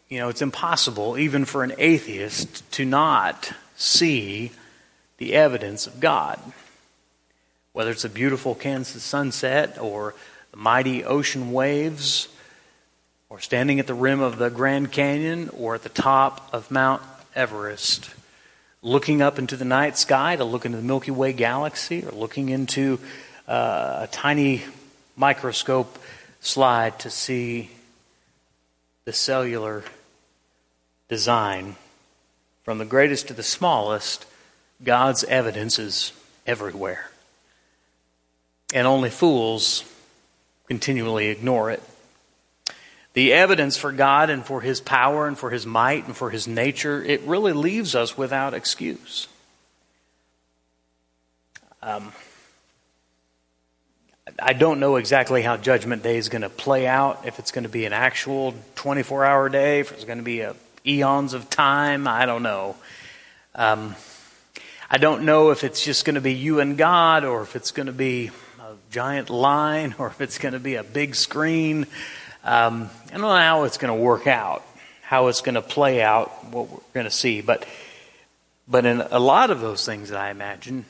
you 0.09 0.19
know, 0.19 0.31
it's 0.31 0.43
impossible, 0.43 1.17
even 1.17 1.45
for 1.45 1.63
an 1.63 1.75
atheist, 1.79 2.69
to 2.73 2.85
not 2.85 3.53
see 3.77 4.51
the 5.19 5.35
evidence 5.35 5.87
of 5.87 6.01
God 6.01 6.41
whether 7.73 7.91
it's 7.91 8.05
a 8.05 8.11
beautiful 8.11 8.55
Kansas 8.55 9.03
sunset 9.03 9.79
or 9.81 10.15
the 10.51 10.57
mighty 10.59 11.05
ocean 11.05 11.53
waves 11.53 12.29
or 13.31 13.41
standing 13.41 13.81
at 13.81 13.87
the 13.87 13.95
rim 13.95 14.21
of 14.21 14.37
the 14.37 14.51
Grand 14.51 14.93
Canyon, 14.93 15.49
or 15.57 15.75
at 15.75 15.83
the 15.83 15.89
top 15.89 16.51
of 16.53 16.71
Mount 16.71 17.01
Everest, 17.35 18.11
looking 18.83 19.23
up 19.23 19.39
into 19.39 19.57
the 19.57 19.65
night 19.65 19.97
sky 19.97 20.37
to 20.37 20.45
look 20.45 20.67
into 20.67 20.77
the 20.77 20.85
Milky 20.85 21.13
Way 21.13 21.33
galaxy, 21.33 22.05
or 22.05 22.11
looking 22.11 22.49
into 22.49 22.99
uh, 23.47 24.01
a 24.03 24.09
tiny 24.11 24.63
microscope 25.17 25.99
slide 26.41 26.99
to 26.99 27.11
see 27.11 27.71
the 29.05 29.13
cellular 29.13 29.85
design, 31.09 31.77
from 32.65 32.79
the 32.79 32.85
greatest 32.85 33.29
to 33.29 33.35
the 33.35 33.43
smallest, 33.43 34.27
God's 34.83 35.25
evidence 35.25 35.79
is 35.79 36.13
everywhere. 36.47 37.11
And 38.75 38.87
only 38.87 39.11
fools 39.11 39.85
continually 40.67 41.29
ignore 41.29 41.71
it. 41.71 41.83
The 43.15 43.33
evidence 43.33 43.77
for 43.77 43.93
God 43.93 44.31
and 44.31 44.45
for 44.45 44.61
His 44.61 44.81
power 44.81 45.27
and 45.27 45.39
for 45.39 45.51
His 45.51 45.67
might 45.67 46.07
and 46.07 46.17
for 46.17 46.31
His 46.31 46.49
nature, 46.49 47.03
it 47.03 47.23
really 47.23 47.53
leaves 47.53 47.95
us 47.95 48.17
without 48.17 48.55
excuse. 48.55 49.29
Um, 51.83 52.13
I 54.39 54.53
don't 54.53 54.81
know 54.81 54.97
exactly 54.97 55.43
how 55.43 55.57
Judgment 55.57 56.03
Day 56.03 56.17
is 56.17 56.29
going 56.29 56.43
to 56.43 56.49
play 56.49 56.87
out, 56.87 57.27
if 57.27 57.39
it's 57.39 57.51
going 57.51 57.65
to 57.65 57.69
be 57.69 57.85
an 57.87 57.93
actual 57.93 58.55
24 58.77 59.25
hour 59.25 59.49
day, 59.49 59.81
if 59.81 59.93
it's 59.93 60.05
going 60.05 60.19
to 60.19 60.25
be 60.25 60.41
a, 60.41 60.55
eons 60.87 61.35
of 61.35 61.51
time, 61.51 62.07
I 62.07 62.25
don't 62.25 62.43
know. 62.43 62.77
Um, 63.55 63.95
I 64.91 64.99
don't 64.99 65.25
know 65.25 65.51
if 65.51 65.65
it's 65.65 65.85
just 65.85 66.05
going 66.05 66.15
to 66.15 66.21
be 66.21 66.35
you 66.35 66.61
and 66.61 66.77
God, 66.77 67.25
or 67.25 67.43
if 67.43 67.57
it's 67.57 67.71
going 67.71 67.87
to 67.87 67.93
be 67.93 68.31
a 68.61 68.75
giant 68.91 69.31
line, 69.31 69.95
or 69.99 70.09
if 70.09 70.21
it's 70.21 70.39
going 70.39 70.55
to 70.55 70.61
be 70.61 70.77
a 70.77 70.85
big 70.85 71.15
screen. 71.15 71.87
Um, 72.45 72.91
I 73.09 73.13
don't 73.13 73.21
know 73.21 73.35
how 73.35 73.65
it's 73.65 73.79
going 73.79 73.97
to 73.97 74.03
work 74.03 74.27
out, 74.27 74.65
how 75.03 75.29
it's 75.29 75.43
going 75.43 75.55
to 75.55 75.63
play 75.63 76.03
out, 76.03 76.45
what 76.53 76.69
we're 76.69 76.81
going 76.93 77.05
to 77.05 77.11
see. 77.11 77.41
But, 77.41 77.65
but 78.67 78.85
in 78.85 79.01
a 79.01 79.21
lot 79.21 79.51
of 79.51 79.61
those 79.61 79.87
things 79.87 80.09
that 80.09 80.19
I 80.19 80.31
imagine, 80.31 80.85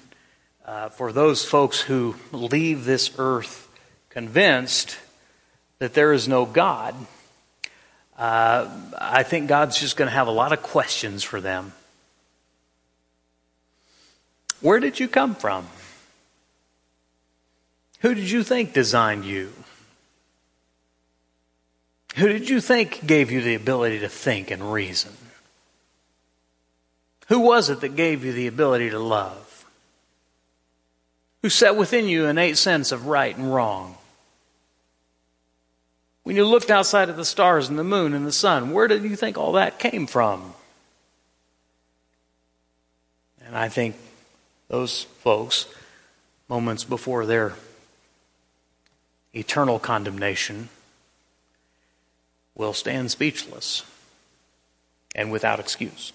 uh, 0.64 0.88
for 0.88 1.12
those 1.12 1.44
folks 1.44 1.80
who 1.80 2.14
leave 2.32 2.84
this 2.84 3.10
earth 3.18 3.68
convinced 4.08 4.98
that 5.78 5.92
there 5.92 6.12
is 6.12 6.26
no 6.26 6.46
God, 6.46 6.94
uh, 8.16 8.68
I 8.98 9.22
think 9.22 9.48
God's 9.48 9.78
just 9.78 9.96
going 9.96 10.08
to 10.08 10.14
have 10.14 10.28
a 10.28 10.32
lot 10.32 10.52
of 10.52 10.62
questions 10.62 11.22
for 11.22 11.40
them. 11.40 11.72
Where 14.62 14.80
did 14.80 15.00
you 15.00 15.08
come 15.08 15.34
from? 15.34 15.66
Who 18.00 18.14
did 18.14 18.30
you 18.30 18.42
think 18.42 18.72
designed 18.72 19.24
you? 19.24 19.52
Who 22.16 22.28
did 22.28 22.48
you 22.48 22.60
think 22.60 23.06
gave 23.06 23.30
you 23.30 23.40
the 23.40 23.54
ability 23.54 24.00
to 24.00 24.08
think 24.08 24.50
and 24.50 24.72
reason? 24.72 25.12
Who 27.28 27.40
was 27.40 27.70
it 27.70 27.80
that 27.80 27.96
gave 27.96 28.24
you 28.24 28.32
the 28.32 28.46
ability 28.46 28.90
to 28.90 28.98
love? 28.98 29.64
Who 31.42 31.48
set 31.48 31.76
within 31.76 32.06
you 32.06 32.24
an 32.24 32.30
innate 32.30 32.58
sense 32.58 32.92
of 32.92 33.06
right 33.06 33.36
and 33.36 33.52
wrong? 33.52 33.96
When 36.22 36.36
you 36.36 36.44
looked 36.44 36.70
outside 36.70 37.08
at 37.08 37.16
the 37.16 37.24
stars 37.24 37.68
and 37.68 37.78
the 37.78 37.84
moon 37.84 38.14
and 38.14 38.26
the 38.26 38.32
sun, 38.32 38.72
where 38.72 38.86
did 38.86 39.02
you 39.02 39.16
think 39.16 39.36
all 39.36 39.52
that 39.52 39.78
came 39.78 40.06
from? 40.06 40.54
And 43.44 43.56
I 43.56 43.68
think 43.68 43.96
those 44.68 45.04
folks, 45.20 45.66
moments 46.48 46.84
before 46.84 47.26
their 47.26 47.54
eternal 49.34 49.78
condemnation, 49.78 50.68
will 52.54 52.72
stand 52.72 53.10
speechless 53.10 53.84
and 55.14 55.30
without 55.30 55.60
excuse. 55.60 56.12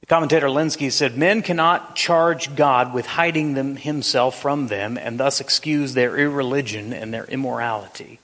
The 0.00 0.06
commentator 0.06 0.46
Lenski 0.46 0.90
said, 0.90 1.16
Men 1.16 1.42
cannot 1.42 1.94
charge 1.94 2.54
God 2.56 2.94
with 2.94 3.06
hiding 3.06 3.54
them 3.54 3.76
himself 3.76 4.40
from 4.40 4.68
them 4.68 4.96
and 4.96 5.18
thus 5.18 5.40
excuse 5.40 5.94
their 5.94 6.16
irreligion 6.16 6.92
and 6.92 7.12
their 7.12 7.24
immorality. 7.24 8.20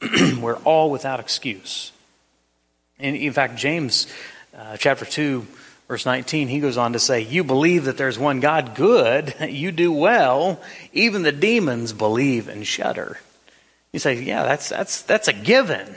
We're 0.40 0.58
all 0.58 0.90
without 0.90 1.18
excuse. 1.18 1.92
And 2.98 3.16
in 3.16 3.32
fact, 3.32 3.56
James 3.56 4.06
uh, 4.56 4.76
chapter 4.76 5.04
2, 5.04 5.46
Verse 5.88 6.04
19, 6.04 6.48
he 6.48 6.60
goes 6.60 6.76
on 6.76 6.92
to 6.92 6.98
say, 6.98 7.22
You 7.22 7.42
believe 7.42 7.86
that 7.86 7.96
there's 7.96 8.18
one 8.18 8.40
God, 8.40 8.74
good, 8.74 9.34
you 9.48 9.72
do 9.72 9.90
well. 9.90 10.60
Even 10.92 11.22
the 11.22 11.32
demons 11.32 11.94
believe 11.94 12.48
and 12.48 12.66
shudder. 12.66 13.18
You 13.98 14.00
say, 14.00 14.22
Yeah, 14.22 14.44
that's, 14.44 14.68
that's, 14.68 15.02
that's 15.02 15.26
a 15.26 15.32
given. 15.32 15.92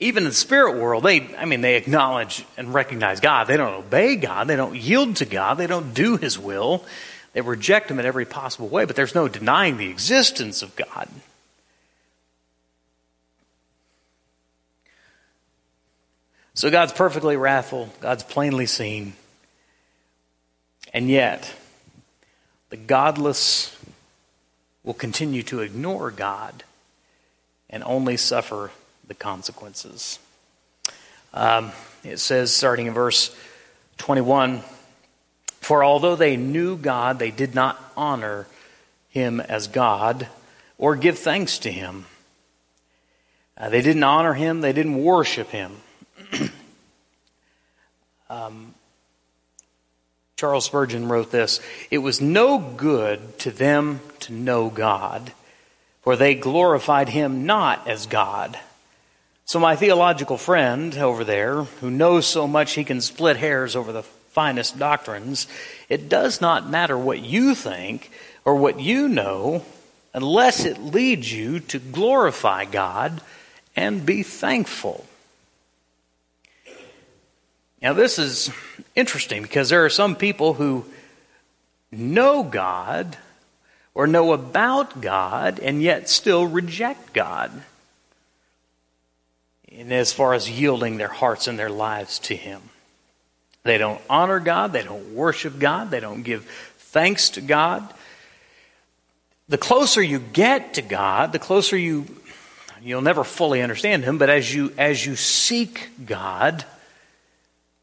Even 0.00 0.24
in 0.24 0.30
the 0.30 0.34
spirit 0.34 0.80
world, 0.80 1.04
they, 1.04 1.32
I 1.36 1.44
mean, 1.44 1.60
they 1.60 1.76
acknowledge 1.76 2.44
and 2.56 2.74
recognize 2.74 3.20
God. 3.20 3.46
They 3.46 3.56
don't 3.56 3.74
obey 3.74 4.16
God. 4.16 4.48
They 4.48 4.56
don't 4.56 4.74
yield 4.74 5.14
to 5.16 5.24
God. 5.24 5.58
They 5.58 5.68
don't 5.68 5.94
do 5.94 6.16
His 6.16 6.40
will. 6.40 6.84
They 7.34 7.40
reject 7.40 7.88
Him 7.88 8.00
in 8.00 8.06
every 8.06 8.24
possible 8.24 8.66
way, 8.66 8.84
but 8.84 8.96
there's 8.96 9.14
no 9.14 9.28
denying 9.28 9.76
the 9.76 9.88
existence 9.88 10.60
of 10.60 10.74
God. 10.74 11.08
So 16.54 16.68
God's 16.68 16.92
perfectly 16.92 17.36
wrathful, 17.36 17.90
God's 18.00 18.24
plainly 18.24 18.66
seen. 18.66 19.12
And 20.92 21.08
yet, 21.08 21.54
the 22.70 22.76
godless 22.76 23.78
will 24.82 24.94
continue 24.94 25.44
to 25.44 25.60
ignore 25.60 26.10
God 26.10 26.64
and 27.70 27.82
only 27.84 28.16
suffer 28.16 28.70
the 29.06 29.14
consequences. 29.14 30.18
Um, 31.34 31.72
it 32.04 32.18
says, 32.18 32.54
starting 32.54 32.86
in 32.86 32.94
verse 32.94 33.34
21 33.98 34.62
For 35.60 35.84
although 35.84 36.16
they 36.16 36.36
knew 36.36 36.76
God, 36.76 37.18
they 37.18 37.30
did 37.30 37.54
not 37.54 37.78
honor 37.96 38.46
him 39.10 39.40
as 39.40 39.68
God 39.68 40.28
or 40.78 40.96
give 40.96 41.18
thanks 41.18 41.58
to 41.60 41.72
him. 41.72 42.06
Uh, 43.56 43.68
they 43.68 43.82
didn't 43.82 44.04
honor 44.04 44.34
him, 44.34 44.60
they 44.60 44.72
didn't 44.72 45.02
worship 45.02 45.48
him. 45.50 45.76
um, 48.30 48.74
Charles 50.36 50.66
Spurgeon 50.66 51.08
wrote 51.08 51.32
this 51.32 51.60
It 51.90 51.98
was 51.98 52.20
no 52.20 52.58
good 52.58 53.38
to 53.40 53.50
them 53.50 54.00
to 54.20 54.32
know 54.32 54.70
God, 54.70 55.32
for 56.08 56.16
they 56.16 56.34
glorified 56.34 57.10
him 57.10 57.44
not 57.44 57.86
as 57.86 58.06
God. 58.06 58.58
So, 59.44 59.60
my 59.60 59.76
theological 59.76 60.38
friend 60.38 60.96
over 60.96 61.22
there, 61.22 61.64
who 61.64 61.90
knows 61.90 62.24
so 62.24 62.46
much 62.46 62.72
he 62.72 62.82
can 62.82 63.02
split 63.02 63.36
hairs 63.36 63.76
over 63.76 63.92
the 63.92 64.02
finest 64.02 64.78
doctrines, 64.78 65.46
it 65.90 66.08
does 66.08 66.40
not 66.40 66.66
matter 66.66 66.96
what 66.96 67.20
you 67.20 67.54
think 67.54 68.10
or 68.46 68.54
what 68.54 68.80
you 68.80 69.06
know 69.06 69.66
unless 70.14 70.64
it 70.64 70.78
leads 70.80 71.30
you 71.30 71.60
to 71.60 71.78
glorify 71.78 72.64
God 72.64 73.20
and 73.76 74.06
be 74.06 74.22
thankful. 74.22 75.04
Now, 77.82 77.92
this 77.92 78.18
is 78.18 78.50
interesting 78.94 79.42
because 79.42 79.68
there 79.68 79.84
are 79.84 79.90
some 79.90 80.16
people 80.16 80.54
who 80.54 80.86
know 81.92 82.42
God 82.42 83.18
or 83.98 84.06
know 84.06 84.32
about 84.32 85.00
God 85.00 85.58
and 85.58 85.82
yet 85.82 86.08
still 86.08 86.46
reject 86.46 87.12
God. 87.12 87.50
And 89.76 89.92
as 89.92 90.12
far 90.12 90.34
as 90.34 90.48
yielding 90.48 90.98
their 90.98 91.08
hearts 91.08 91.48
and 91.48 91.58
their 91.58 91.68
lives 91.68 92.20
to 92.20 92.36
Him, 92.36 92.62
they 93.64 93.76
don't 93.76 94.00
honor 94.08 94.38
God, 94.38 94.72
they 94.72 94.84
don't 94.84 95.14
worship 95.14 95.58
God, 95.58 95.90
they 95.90 95.98
don't 95.98 96.22
give 96.22 96.44
thanks 96.78 97.30
to 97.30 97.40
God. 97.40 97.92
The 99.48 99.58
closer 99.58 100.00
you 100.00 100.20
get 100.20 100.74
to 100.74 100.82
God, 100.82 101.32
the 101.32 101.40
closer 101.40 101.76
you 101.76 102.06
you'll 102.80 103.02
never 103.02 103.24
fully 103.24 103.62
understand 103.62 104.04
him, 104.04 104.16
but 104.16 104.30
as 104.30 104.54
you 104.54 104.72
as 104.78 105.04
you 105.04 105.16
seek 105.16 105.88
God, 106.06 106.64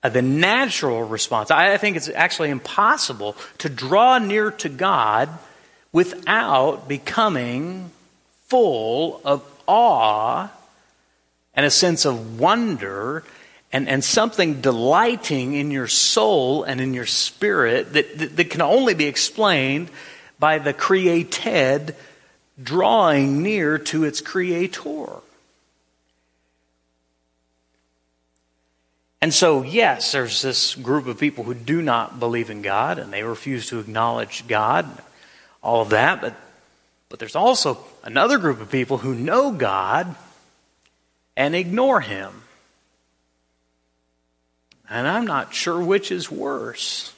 uh, 0.01 0.07
the 0.07 0.21
natural 0.21 1.03
response. 1.03 1.51
I 1.51 1.75
think 1.75 1.97
it's 1.97 2.07
actually 2.07 2.51
impossible 2.51 3.35
to 3.57 3.67
draw 3.67 4.17
near 4.17 4.51
to 4.51 4.69
God 4.69 5.27
without 5.95 6.89
becoming 6.89 7.89
full 8.47 9.21
of 9.23 9.41
awe 9.65 10.49
and 11.53 11.65
a 11.65 11.69
sense 11.69 12.03
of 12.03 12.37
wonder 12.37 13.23
and, 13.71 13.87
and 13.87 14.03
something 14.03 14.59
delighting 14.59 15.53
in 15.53 15.71
your 15.71 15.87
soul 15.87 16.63
and 16.63 16.81
in 16.81 16.93
your 16.93 17.05
spirit 17.05 17.93
that, 17.93 18.17
that, 18.17 18.35
that 18.35 18.49
can 18.49 18.61
only 18.61 18.93
be 18.93 19.05
explained 19.05 19.89
by 20.37 20.57
the 20.57 20.73
created 20.73 21.95
drawing 22.61 23.41
near 23.41 23.77
to 23.77 24.03
its 24.03 24.19
creator. 24.19 25.07
And 29.21 29.33
so, 29.33 29.63
yes, 29.63 30.11
there's 30.11 30.41
this 30.41 30.75
group 30.75 31.07
of 31.07 31.17
people 31.17 31.45
who 31.45 31.53
do 31.53 31.81
not 31.81 32.19
believe 32.19 32.49
in 32.49 32.61
God 32.61 32.99
and 32.99 33.13
they 33.13 33.23
refuse 33.23 33.69
to 33.69 33.79
acknowledge 33.79 34.45
God, 34.45 35.01
all 35.65 35.81
of 35.81 35.89
that, 35.89 36.21
but, 36.21 36.35
But 37.09 37.19
there's 37.19 37.35
also 37.35 37.77
another 38.03 38.37
group 38.37 38.61
of 38.61 38.69
people 38.69 38.99
who 38.99 39.15
know 39.15 39.51
God 39.51 40.15
and 41.35 41.55
ignore 41.55 42.01
Him. 42.01 42.43
And 44.89 45.07
I'm 45.07 45.25
not 45.25 45.53
sure 45.53 45.81
which 45.81 46.11
is 46.11 46.29
worse. 46.29 47.13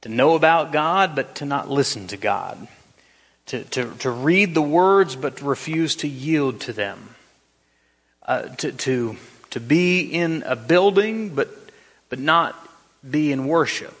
To 0.00 0.08
know 0.08 0.34
about 0.34 0.72
God, 0.72 1.14
but 1.14 1.36
to 1.36 1.44
not 1.44 1.68
listen 1.68 2.06
to 2.08 2.16
God. 2.16 2.66
To, 3.46 3.62
to, 3.64 3.94
to 3.98 4.10
read 4.10 4.54
the 4.54 4.62
words, 4.62 5.16
but 5.16 5.36
to 5.38 5.44
refuse 5.44 5.96
to 5.96 6.08
yield 6.08 6.60
to 6.60 6.72
them. 6.72 7.14
Uh, 8.22 8.42
to, 8.56 8.72
to, 8.72 9.16
to 9.50 9.60
be 9.60 10.00
in 10.00 10.42
a 10.46 10.56
building, 10.56 11.34
but, 11.34 11.48
but 12.08 12.18
not 12.18 12.56
be 13.08 13.30
in 13.30 13.46
worship. 13.46 13.94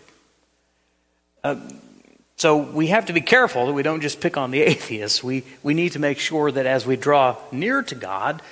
Uh, 1.46 1.54
so 2.34 2.56
we 2.56 2.88
have 2.88 3.06
to 3.06 3.12
be 3.12 3.20
careful 3.20 3.66
that 3.66 3.72
we 3.72 3.84
don't 3.84 4.00
just 4.00 4.20
pick 4.20 4.36
on 4.36 4.50
the 4.50 4.62
atheists. 4.72 5.22
We, 5.22 5.44
we 5.62 5.74
need 5.74 5.92
to 5.92 6.00
make 6.00 6.18
sure 6.18 6.50
that 6.50 6.66
as 6.66 6.84
we 6.84 6.96
draw 6.96 7.36
near 7.52 7.82
to 7.82 7.94
God, 7.94 8.42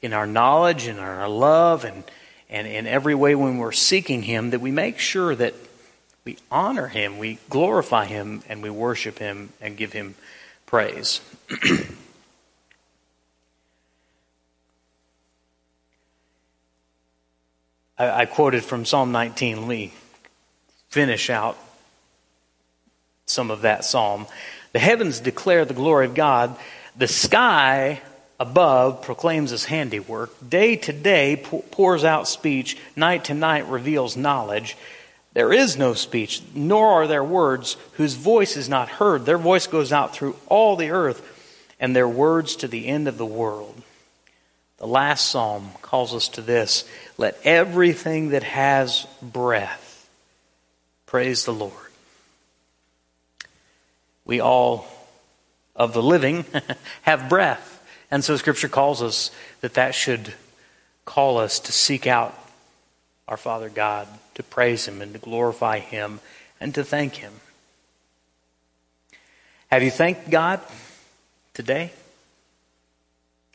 in 0.00 0.12
our 0.12 0.26
knowledge 0.26 0.86
and 0.86 1.00
our 1.00 1.28
love 1.28 1.84
and, 1.84 2.04
and 2.48 2.68
in 2.68 2.86
every 2.86 3.16
way 3.16 3.34
when 3.34 3.58
we're 3.58 3.72
seeking 3.72 4.22
Him, 4.22 4.50
that 4.50 4.60
we 4.60 4.70
make 4.70 5.00
sure 5.00 5.34
that 5.34 5.54
we 6.24 6.38
honor 6.48 6.86
Him, 6.86 7.18
we 7.18 7.40
glorify 7.50 8.04
Him, 8.04 8.44
and 8.48 8.62
we 8.62 8.70
worship 8.70 9.18
Him 9.18 9.48
and 9.60 9.76
give 9.76 9.92
Him 9.92 10.14
praise. 10.64 11.20
I, 17.98 18.10
I 18.20 18.26
quoted 18.26 18.62
from 18.62 18.84
Psalm 18.84 19.10
19. 19.10 19.66
Lee 19.66 19.92
finish 20.88 21.30
out 21.30 21.58
some 23.26 23.50
of 23.50 23.62
that 23.62 23.84
psalm. 23.84 24.26
The 24.72 24.78
heavens 24.78 25.20
declare 25.20 25.64
the 25.64 25.74
glory 25.74 26.06
of 26.06 26.14
God. 26.14 26.56
The 26.96 27.08
sky 27.08 28.02
above 28.38 29.02
proclaims 29.02 29.50
his 29.50 29.64
handiwork. 29.64 30.32
Day 30.46 30.76
to 30.76 30.92
day 30.92 31.36
pours 31.36 32.04
out 32.04 32.28
speech. 32.28 32.76
Night 32.96 33.24
to 33.24 33.34
night 33.34 33.66
reveals 33.68 34.16
knowledge. 34.16 34.76
There 35.32 35.52
is 35.52 35.76
no 35.76 35.94
speech, 35.94 36.42
nor 36.54 36.88
are 36.88 37.06
there 37.06 37.24
words 37.24 37.76
whose 37.94 38.14
voice 38.14 38.56
is 38.56 38.68
not 38.68 38.88
heard. 38.88 39.26
Their 39.26 39.38
voice 39.38 39.66
goes 39.66 39.92
out 39.92 40.14
through 40.14 40.36
all 40.46 40.76
the 40.76 40.90
earth, 40.90 41.74
and 41.80 41.94
their 41.94 42.08
words 42.08 42.56
to 42.56 42.68
the 42.68 42.86
end 42.86 43.08
of 43.08 43.18
the 43.18 43.26
world. 43.26 43.82
The 44.78 44.86
last 44.86 45.30
psalm 45.30 45.70
calls 45.82 46.14
us 46.14 46.28
to 46.30 46.40
this 46.40 46.84
let 47.18 47.38
everything 47.44 48.30
that 48.30 48.42
has 48.44 49.06
breath 49.22 50.08
praise 51.06 51.44
the 51.44 51.52
Lord. 51.52 51.83
We 54.24 54.40
all 54.40 54.86
of 55.76 55.92
the 55.92 56.02
living 56.02 56.44
have 57.02 57.28
breath. 57.28 57.70
And 58.10 58.24
so 58.24 58.36
Scripture 58.36 58.68
calls 58.68 59.02
us 59.02 59.30
that 59.60 59.74
that 59.74 59.94
should 59.94 60.34
call 61.04 61.38
us 61.38 61.60
to 61.60 61.72
seek 61.72 62.06
out 62.06 62.38
our 63.26 63.36
Father 63.36 63.68
God, 63.68 64.06
to 64.34 64.42
praise 64.42 64.86
Him 64.86 65.00
and 65.00 65.12
to 65.12 65.18
glorify 65.18 65.78
Him 65.78 66.20
and 66.60 66.74
to 66.74 66.84
thank 66.84 67.16
Him. 67.16 67.32
Have 69.70 69.82
you 69.82 69.90
thanked 69.90 70.30
God 70.30 70.60
today? 71.54 71.92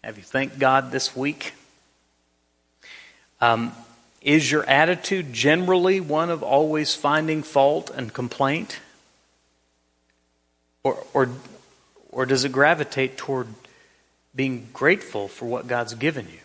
Have 0.04 0.18
you 0.18 0.24
thanked 0.24 0.60
God 0.60 0.92
this 0.92 1.16
week? 1.16 1.54
Um, 3.42 3.72
is 4.22 4.52
your 4.52 4.64
attitude 4.66 5.32
generally 5.32 6.00
one 6.00 6.30
of 6.30 6.44
always 6.44 6.94
finding 6.94 7.44
fault 7.44 7.90
and 7.90 8.14
complaint? 8.14 8.80
Or, 10.84 11.04
or, 11.14 11.30
or 12.12 12.26
does 12.26 12.46
it 12.46 12.52
gravitate 12.52 13.18
toward 13.18 13.48
being 14.36 14.68
grateful 14.74 15.28
for 15.28 15.46
what 15.46 15.68
God's 15.68 15.96
given 15.96 16.28
you 16.28 16.40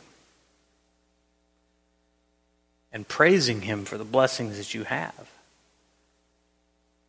and 2.92 3.06
praising 3.06 3.62
Him 3.62 3.84
for 3.84 3.98
the 3.98 4.04
blessings 4.04 4.56
that 4.56 4.74
you 4.74 4.84
have 4.84 5.30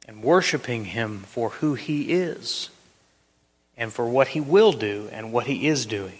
and 0.07 0.21
worshiping 0.21 0.85
Him 0.85 1.19
for 1.19 1.49
who 1.49 1.75
He 1.75 2.13
is 2.13 2.69
and 3.77 3.91
for 3.91 4.07
what 4.07 4.29
He 4.29 4.41
will 4.41 4.73
do 4.73 5.09
and 5.11 5.31
what 5.31 5.47
He 5.47 5.67
is 5.67 5.85
doing? 5.85 6.19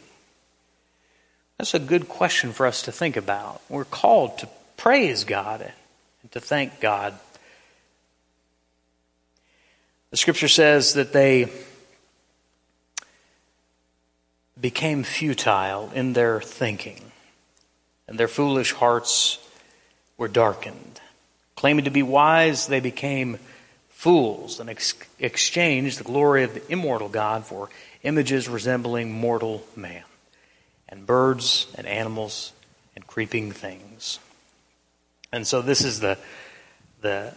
That's 1.58 1.74
a 1.74 1.80
good 1.80 2.10
question 2.10 2.52
for 2.52 2.65
us 2.65 2.84
to 2.84 2.91
think 2.91 3.15
about. 3.15 3.62
We're 3.70 3.86
called 3.86 4.39
to 4.39 4.50
praise 4.78 5.24
God 5.24 5.72
and 6.22 6.32
to 6.34 6.39
thank 6.39 6.80
God. 6.80 7.18
The 10.15 10.19
scripture 10.19 10.47
says 10.47 10.93
that 10.93 11.12
they 11.12 11.49
became 14.62 15.04
futile 15.04 15.91
in 15.93 16.13
their 16.13 16.39
thinking, 16.39 17.12
and 18.08 18.17
their 18.17 18.30
foolish 18.30 18.71
hearts 18.71 19.45
were 20.17 20.30
darkened. 20.30 21.01
Claiming 21.58 21.84
to 21.84 21.91
be 21.91 22.01
wise, 22.01 22.67
they 22.67 22.80
became 22.80 23.39
fools 23.89 24.62
and 24.62 24.69
ex- 24.69 24.93
exchanged 25.19 25.99
the 25.99 26.06
glory 26.06 26.45
of 26.45 26.54
the 26.54 26.71
immortal 26.71 27.10
God 27.10 27.43
for 27.43 27.67
images 28.04 28.47
resembling 28.47 29.12
mortal 29.12 29.65
man, 29.75 30.06
and 30.88 31.06
birds 31.06 31.67
and 31.78 31.86
animals 31.86 32.54
and 32.95 33.06
creeping 33.06 33.51
things. 33.51 34.19
And 35.34 35.45
so 35.45 35.62
this 35.62 35.84
is 35.84 35.99
the, 35.99 36.17
the 37.01 37.34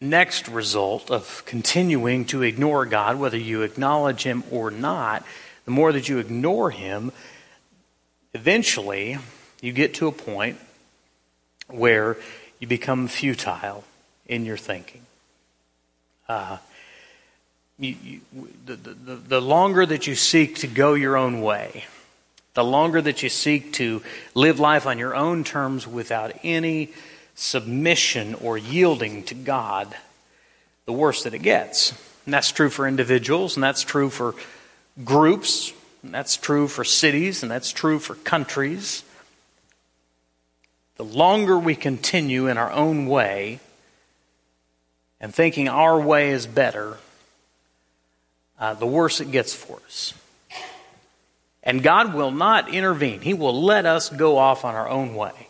next 0.00 0.48
result 0.48 1.10
of 1.10 1.42
continuing 1.46 2.24
to 2.26 2.42
ignore 2.42 2.86
God, 2.86 3.18
whether 3.18 3.36
you 3.36 3.62
acknowledge 3.62 4.22
Him 4.22 4.44
or 4.50 4.70
not 4.70 5.24
the 5.68 5.74
more 5.74 5.92
that 5.92 6.08
you 6.08 6.16
ignore 6.16 6.70
him, 6.70 7.12
eventually 8.32 9.18
you 9.60 9.70
get 9.70 9.92
to 9.92 10.06
a 10.06 10.12
point 10.12 10.56
where 11.66 12.16
you 12.58 12.66
become 12.66 13.06
futile 13.06 13.84
in 14.24 14.46
your 14.46 14.56
thinking. 14.56 15.02
Uh, 16.26 16.56
you, 17.78 17.96
you, 18.02 18.20
the, 18.64 18.76
the, 18.76 19.14
the 19.16 19.40
longer 19.42 19.84
that 19.84 20.06
you 20.06 20.14
seek 20.14 20.56
to 20.60 20.66
go 20.66 20.94
your 20.94 21.18
own 21.18 21.42
way, 21.42 21.84
the 22.54 22.64
longer 22.64 23.02
that 23.02 23.22
you 23.22 23.28
seek 23.28 23.74
to 23.74 24.02
live 24.34 24.58
life 24.58 24.86
on 24.86 24.98
your 24.98 25.14
own 25.14 25.44
terms 25.44 25.86
without 25.86 26.32
any 26.42 26.88
submission 27.38 28.34
or 28.34 28.58
yielding 28.58 29.22
to 29.22 29.34
God, 29.34 29.94
the 30.86 30.92
worse 30.92 31.22
that 31.22 31.34
it 31.34 31.42
gets. 31.42 31.92
And 32.24 32.34
that's 32.34 32.50
true 32.50 32.68
for 32.68 32.86
individuals, 32.86 33.56
and 33.56 33.62
that's 33.62 33.82
true 33.82 34.10
for 34.10 34.34
groups. 35.04 35.72
And 36.02 36.12
that's 36.14 36.36
true 36.36 36.68
for 36.68 36.84
cities, 36.84 37.42
and 37.42 37.50
that's 37.50 37.72
true 37.72 37.98
for 37.98 38.14
countries. 38.16 39.02
The 40.96 41.04
longer 41.04 41.58
we 41.58 41.74
continue 41.74 42.48
in 42.48 42.58
our 42.58 42.70
own 42.72 43.06
way 43.06 43.60
and 45.20 45.34
thinking 45.34 45.68
our 45.68 46.00
way 46.00 46.30
is 46.30 46.46
better, 46.46 46.98
uh, 48.58 48.74
the 48.74 48.86
worse 48.86 49.20
it 49.20 49.30
gets 49.30 49.54
for 49.54 49.78
us. 49.86 50.14
And 51.62 51.82
God 51.82 52.14
will 52.14 52.30
not 52.30 52.72
intervene. 52.72 53.20
He 53.20 53.34
will 53.34 53.62
let 53.62 53.86
us 53.86 54.08
go 54.08 54.38
off 54.38 54.64
on 54.64 54.74
our 54.74 54.88
own 54.88 55.14
way. 55.14 55.47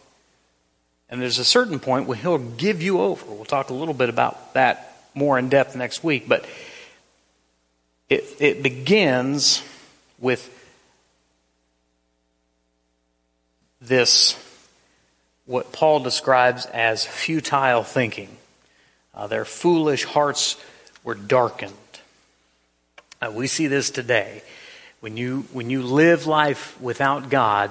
And 1.11 1.23
there's 1.23 1.39
a 1.39 1.45
certain 1.45 1.79
point 1.81 2.07
where 2.07 2.17
He'll 2.17 2.39
give 2.39 2.83
you 2.83 3.01
over. 3.01 3.25
We'll 3.27 3.45
talk 3.45 3.71
a 3.71 3.75
little 3.75 3.95
bit 3.95 4.09
about 4.09 4.55
that 4.55 4.97
more 5.15 5.39
in 5.39 5.49
depth 5.49 5.75
next 5.75 6.05
week. 6.05 6.29
But 6.29 6.45
it, 8.09 8.25
it 8.41 8.63
begins 8.63 9.63
with 10.19 10.55
this, 13.81 14.37
what 15.47 15.73
Paul 15.73 16.01
describes 16.01 16.67
as 16.67 17.07
futile 17.07 17.85
thinking. 17.85 18.29
Uh, 19.15 19.27
their 19.27 19.45
foolish 19.45 20.05
hearts 20.05 20.57
were 21.05 21.15
darkened. 21.15 21.75
Uh, 23.21 23.33
we 23.35 23.47
see 23.47 23.67
this 23.67 23.91
today. 23.91 24.43
When 25.01 25.17
you, 25.17 25.47
when 25.53 25.71
you 25.71 25.83
live 25.83 26.27
life 26.27 26.81
without 26.81 27.31
God, 27.31 27.71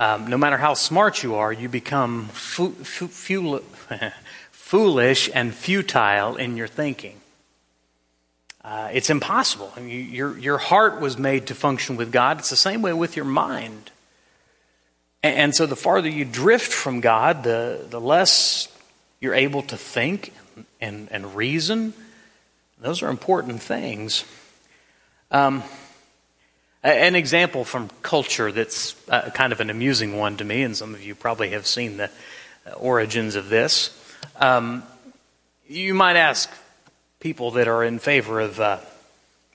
um, 0.00 0.28
no 0.28 0.38
matter 0.38 0.56
how 0.56 0.72
smart 0.72 1.22
you 1.22 1.34
are, 1.34 1.52
you 1.52 1.68
become 1.68 2.28
fu- 2.28 2.72
fu- 2.72 3.60
foolish 4.50 5.28
and 5.34 5.54
futile 5.54 6.36
in 6.36 6.56
your 6.56 6.66
thinking. 6.66 7.20
Uh, 8.64 8.88
it's 8.94 9.10
impossible. 9.10 9.70
I 9.76 9.80
mean, 9.80 10.10
your, 10.10 10.38
your 10.38 10.56
heart 10.56 11.02
was 11.02 11.18
made 11.18 11.48
to 11.48 11.54
function 11.54 11.96
with 11.96 12.12
God. 12.12 12.38
It's 12.38 12.48
the 12.48 12.56
same 12.56 12.80
way 12.80 12.94
with 12.94 13.14
your 13.14 13.26
mind. 13.26 13.90
And, 15.22 15.36
and 15.36 15.54
so 15.54 15.66
the 15.66 15.76
farther 15.76 16.08
you 16.08 16.24
drift 16.24 16.72
from 16.72 17.00
God, 17.00 17.44
the, 17.44 17.84
the 17.90 18.00
less 18.00 18.68
you're 19.20 19.34
able 19.34 19.62
to 19.64 19.76
think 19.76 20.32
and, 20.80 21.08
and 21.10 21.34
reason. 21.36 21.92
Those 22.80 23.02
are 23.02 23.10
important 23.10 23.60
things. 23.60 24.24
Um, 25.30 25.62
an 26.82 27.14
example 27.14 27.64
from 27.64 27.90
culture 28.02 28.50
that's 28.50 28.96
uh, 29.08 29.30
kind 29.30 29.52
of 29.52 29.60
an 29.60 29.70
amusing 29.70 30.16
one 30.16 30.36
to 30.38 30.44
me, 30.44 30.62
and 30.62 30.76
some 30.76 30.94
of 30.94 31.02
you 31.02 31.14
probably 31.14 31.50
have 31.50 31.66
seen 31.66 31.96
the 31.96 32.10
origins 32.76 33.34
of 33.34 33.48
this. 33.48 33.96
Um, 34.36 34.82
you 35.68 35.94
might 35.94 36.16
ask, 36.16 36.50
people 37.20 37.50
that 37.52 37.68
are 37.68 37.84
in 37.84 37.98
favor 37.98 38.40
of 38.40 38.58
uh, 38.58 38.78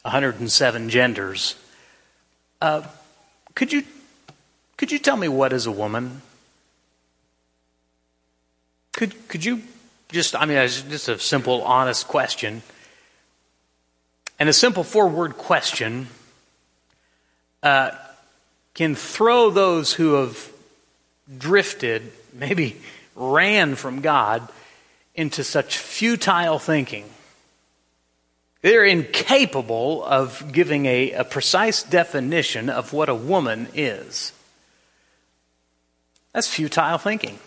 107 0.03 0.89
genders. 0.89 1.55
Uh, 2.61 2.83
could 3.55 3.73
you 3.73 3.83
could 4.77 4.91
you 4.91 4.99
tell 4.99 5.17
me 5.17 5.27
what 5.27 5.51
is 5.51 5.65
a 5.65 5.71
woman? 5.71 6.21
Could 8.93 9.27
could 9.27 9.43
you 9.43 9.61
just 10.09 10.35
I 10.35 10.45
mean 10.45 10.57
it's 10.57 10.83
just 10.83 11.09
a 11.09 11.19
simple 11.19 11.63
honest 11.63 12.07
question. 12.07 12.61
And 14.37 14.47
a 14.47 14.53
simple 14.53 14.83
four 14.83 15.07
word 15.07 15.37
question 15.37 16.07
uh, 17.65 17.91
can 18.75 18.93
throw 18.93 19.49
those 19.49 19.91
who 19.91 20.13
have 20.13 20.51
drifted, 21.37 22.11
maybe 22.31 22.77
ran 23.15 23.75
from 23.75 24.01
God, 24.01 24.47
into 25.15 25.43
such 25.43 25.79
futile 25.79 26.59
thinking. 26.59 27.05
They're 28.61 28.85
incapable 28.85 30.03
of 30.03 30.51
giving 30.51 30.85
a, 30.85 31.13
a 31.13 31.23
precise 31.23 31.81
definition 31.81 32.69
of 32.69 32.93
what 32.93 33.09
a 33.09 33.15
woman 33.15 33.67
is. 33.73 34.31
That's 36.33 36.47
futile 36.47 36.99
thinking. 36.99 37.39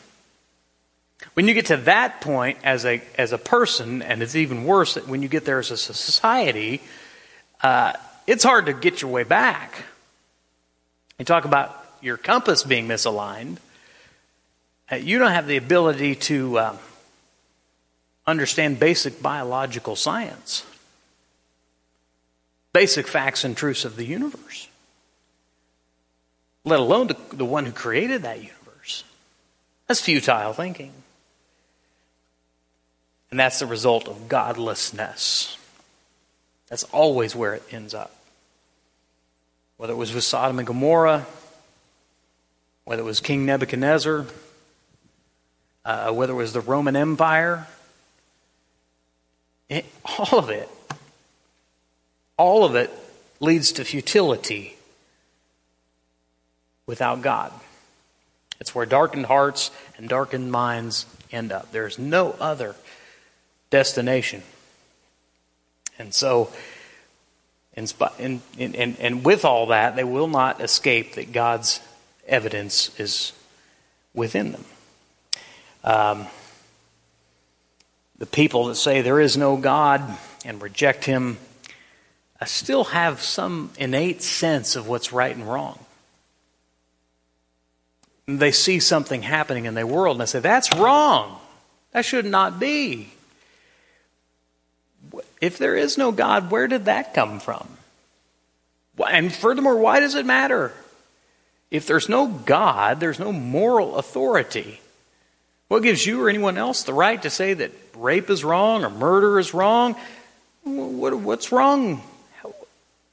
When 1.35 1.47
you 1.47 1.55
get 1.55 1.67
to 1.67 1.77
that 1.77 2.21
point 2.21 2.59
as 2.65 2.85
a, 2.85 3.03
as 3.17 3.33
a 3.33 3.39
person, 3.39 4.03
and 4.03 4.23
it's 4.23 4.35
even 4.35 4.65
worse 4.65 4.97
when 4.97 5.23
you 5.23 5.29
get 5.29 5.45
there 5.45 5.61
as 5.61 5.71
a 5.71 5.77
society, 5.77 6.81
uh, 7.63 7.93
it's 8.27 8.43
hard 8.43 8.67
to 8.67 8.73
get 8.73 9.03
your 9.03 9.13
way 9.13 9.23
back. 9.23 9.85
You 11.19 11.25
talk 11.25 11.45
about 11.45 11.75
your 12.01 12.17
compass 12.17 12.63
being 12.63 12.87
misaligned. 12.87 13.59
Uh, 14.91 14.97
you 14.97 15.19
don't 15.19 15.33
have 15.33 15.47
the 15.47 15.57
ability 15.57 16.15
to 16.15 16.59
uh, 16.59 16.77
understand 18.27 18.79
basic 18.79 19.21
biological 19.21 19.97
science, 19.97 20.65
basic 22.73 23.09
facts 23.09 23.45
and 23.45 23.57
truths 23.57 23.85
of 23.85 23.97
the 23.97 24.05
universe, 24.05 24.69
let 26.65 26.79
alone 26.79 27.09
the, 27.09 27.17
the 27.33 27.45
one 27.45 27.67
who 27.67 27.73
created 27.73 28.23
that 28.23 28.39
universe. 28.39 29.05
That's 29.87 30.01
futile 30.01 30.53
thinking. 30.53 30.93
And 33.31 33.39
that's 33.39 33.59
the 33.59 33.67
result 33.67 34.09
of 34.09 34.29
godlessness. 34.29 35.59
That's 36.69 36.85
always 36.85 37.35
where 37.35 37.55
it 37.55 37.63
ends 37.71 37.93
up. 37.93 38.18
Whether 39.79 39.95
it 39.95 39.97
was 39.97 40.13
with 40.13 40.25
Sodom 40.25 40.59
and 40.59 40.67
Gomorrah, 40.67 41.27
whether 42.85 43.01
it 43.01 43.05
was 43.05 43.21
King 43.21 43.47
Nebuchadnezzar, 43.47 44.27
uh, 45.85 46.13
whether 46.13 46.33
it 46.33 46.37
was 46.37 46.53
the 46.53 46.61
Roman 46.61 46.97
Empire, 46.97 47.67
it, 49.69 49.87
all 50.05 50.39
of 50.39 50.51
it, 50.51 50.69
all 52.37 52.65
of 52.65 52.75
it 52.75 52.91
leads 53.41 53.73
to 53.73 53.85
futility 53.85 54.77
without 56.87 57.23
God. 57.23 57.53
It's 58.61 58.75
where 58.75 58.87
darkened 58.87 59.27
hearts 59.27 59.71
and 59.97 60.09
darkened 60.09 60.51
minds 60.51 61.07
end 61.31 61.53
up. 61.53 61.71
There's 61.71 61.99
no 61.99 62.33
other 62.41 62.75
destination. 63.71 64.43
And 65.99 66.13
so, 66.13 66.51
and, 67.79 68.41
and, 68.59 68.99
and 68.99 69.25
with 69.25 69.45
all 69.45 69.67
that, 69.67 69.97
they 69.97 70.05
will 70.05 70.29
not 70.29 70.61
escape 70.61 71.15
that 71.15 71.33
God's 71.33 71.81
evidence 72.27 72.99
is 72.99 73.33
within 74.15 74.53
them. 74.53 74.65
Um, 75.85 76.27
the 78.19 78.27
people 78.27 78.67
that 78.67 78.75
say 78.75 79.01
there 79.01 79.21
is 79.21 79.37
no 79.37 79.57
God 79.57 80.03
and 80.45 80.61
reject 80.61 81.05
Him 81.05 81.39
uh, 82.41 82.45
still 82.45 82.85
have 82.85 83.23
some 83.23 83.71
innate 83.79 84.23
sense 84.23 84.77
of 84.77 84.89
what's 84.89 85.13
right 85.13 85.35
and 85.35 85.49
wrong. 85.49 85.79
they 88.27 88.53
see 88.53 88.81
something 88.81 89.23
happening 89.23 89.65
in 89.65 89.75
their 89.75 89.87
world 89.87 90.17
and 90.17 90.21
they 90.21 90.27
say, 90.27 90.41
That's 90.41 90.75
wrong. 90.77 91.39
That 91.93 92.05
should 92.05 92.27
not 92.27 92.61
be. 92.61 93.09
If 95.41 95.59
there 95.59 95.77
is 95.77 95.99
no 95.99 96.13
God, 96.13 96.51
where 96.51 96.67
did 96.67 96.87
that 96.87 97.15
come 97.15 97.41
from? 97.41 97.69
And 99.09 99.33
furthermore, 99.33 99.77
why 99.77 100.01
does 100.01 100.15
it 100.15 100.27
matter? 100.27 100.73
If 101.71 101.87
there's 101.87 102.09
no 102.09 102.27
God, 102.27 102.99
there's 102.99 103.19
no 103.19 103.33
moral 103.33 103.97
authority. 103.97 104.81
What 105.69 105.83
gives 105.83 106.05
you 106.05 106.23
or 106.23 106.29
anyone 106.29 106.57
else 106.57 106.83
the 106.83 106.95
right 106.95 107.21
to 107.23 107.31
say 107.31 107.55
that 107.55 107.73
rape 107.95 108.31
is 108.31 108.43
wrong 108.43 108.85
or 108.85 108.91
murder 108.91 109.39
is 109.39 109.55
wrong? 109.55 109.97
What, 110.65 111.15
what's 111.15 111.53
wrong? 111.53 112.03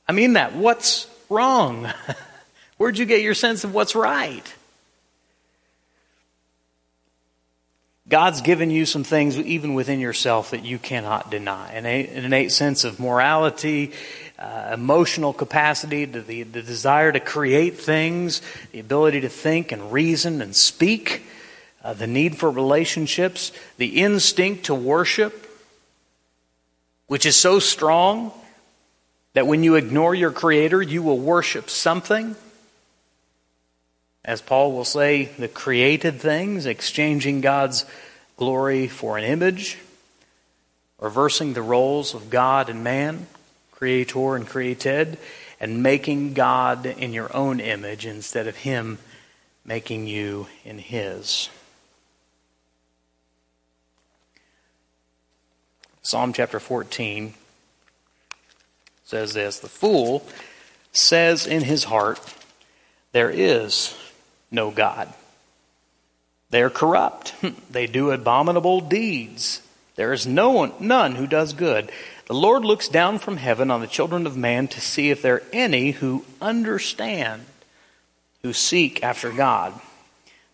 I 0.08 0.12
mean 0.14 0.34
that. 0.34 0.54
What's 0.54 1.08
wrong? 1.30 1.92
Where'd 2.78 2.98
you 2.98 3.06
get 3.06 3.22
your 3.22 3.34
sense 3.34 3.64
of 3.64 3.74
what's 3.74 3.96
right? 3.96 4.54
God's 8.08 8.42
given 8.42 8.70
you 8.70 8.86
some 8.86 9.04
things, 9.04 9.36
even 9.38 9.74
within 9.74 10.00
yourself, 10.00 10.52
that 10.52 10.64
you 10.64 10.78
cannot 10.78 11.32
deny. 11.32 11.72
An, 11.72 11.88
innate 11.88 12.52
sense 12.52 12.84
of 12.84 13.00
morality, 13.00 13.94
uh, 14.38 14.72
emotional 14.74 15.34
capacity, 15.34 16.06
the, 16.06 16.20
the, 16.20 16.44
the 16.44 16.62
desire 16.62 17.12
to 17.12 17.20
create 17.20 17.80
things, 17.80 18.44
the 18.72 18.80
ability 18.80 19.22
to 19.22 19.30
think 19.30 19.72
and 19.72 19.92
reason 19.92 20.44
and 20.44 20.56
speak, 20.56 21.24
uh, 21.84 21.94
the 21.94 22.06
need 22.06 22.38
for 22.38 22.52
relationships, 22.52 23.52
the 23.78 24.02
instinct 24.02 24.66
to 24.66 24.76
worship, 24.76 25.50
which 27.08 27.26
is 27.26 27.36
so 27.36 27.58
strong 27.58 28.32
that 29.34 29.48
when 29.48 29.64
you 29.64 29.76
ignore 29.76 30.14
your 30.14 30.32
Creator, 30.32 30.84
you 30.84 31.02
will 31.02 31.18
worship 31.18 31.72
something. 31.72 32.36
As 34.26 34.42
Paul 34.42 34.72
will 34.72 34.86
say, 34.86 35.26
the 35.26 35.48
created 35.48 36.20
things, 36.20 36.66
exchanging 36.66 37.42
God's 37.42 37.86
glory 38.38 38.88
for 38.88 39.20
an 39.20 39.24
image, 39.24 39.78
reversing 41.00 41.54
the 41.54 41.62
roles 41.62 42.16
of 42.16 42.32
God 42.32 42.68
and 42.68 42.84
man, 42.84 43.28
creator 43.72 44.36
and 44.36 44.48
created, 44.48 45.20
and 45.60 45.84
making 45.84 46.34
God 46.34 46.88
in 46.88 47.14
your 47.14 47.34
own 47.36 47.60
image 47.60 48.08
instead 48.08 48.48
of 48.48 48.58
Him 48.58 48.98
making 49.64 50.08
you 50.08 50.48
in 50.64 50.80
His. 50.80 51.50
Psalm 56.02 56.34
chapter 56.34 56.60
14 56.60 57.36
says 59.04 59.36
this 59.36 59.60
The 59.60 59.70
fool 59.70 60.26
says 60.92 61.46
in 61.46 61.64
his 61.64 61.86
heart, 61.86 62.20
There 63.12 63.30
is 63.30 63.96
no 64.56 64.72
God. 64.72 65.14
They 66.50 66.62
are 66.62 66.70
corrupt. 66.70 67.36
They 67.70 67.88
do 67.88 68.12
abominable 68.12 68.80
deeds. 68.80 69.62
There 69.96 70.14
is 70.14 70.26
no 70.26 70.52
one, 70.52 70.72
none 70.80 71.16
who 71.16 71.28
does 71.28 71.54
good. 71.54 71.92
The 72.28 72.34
Lord 72.34 72.64
looks 72.66 72.88
down 72.88 73.20
from 73.20 73.38
heaven 73.38 73.70
on 73.70 73.82
the 73.82 73.88
children 73.88 74.26
of 74.26 74.38
man 74.38 74.68
to 74.70 74.82
see 74.82 75.10
if 75.10 75.22
there 75.22 75.36
are 75.36 75.44
any 75.54 75.92
who 75.92 76.26
understand, 76.42 77.46
who 78.42 78.54
seek 78.54 79.04
after 79.04 79.32
God. 79.32 79.74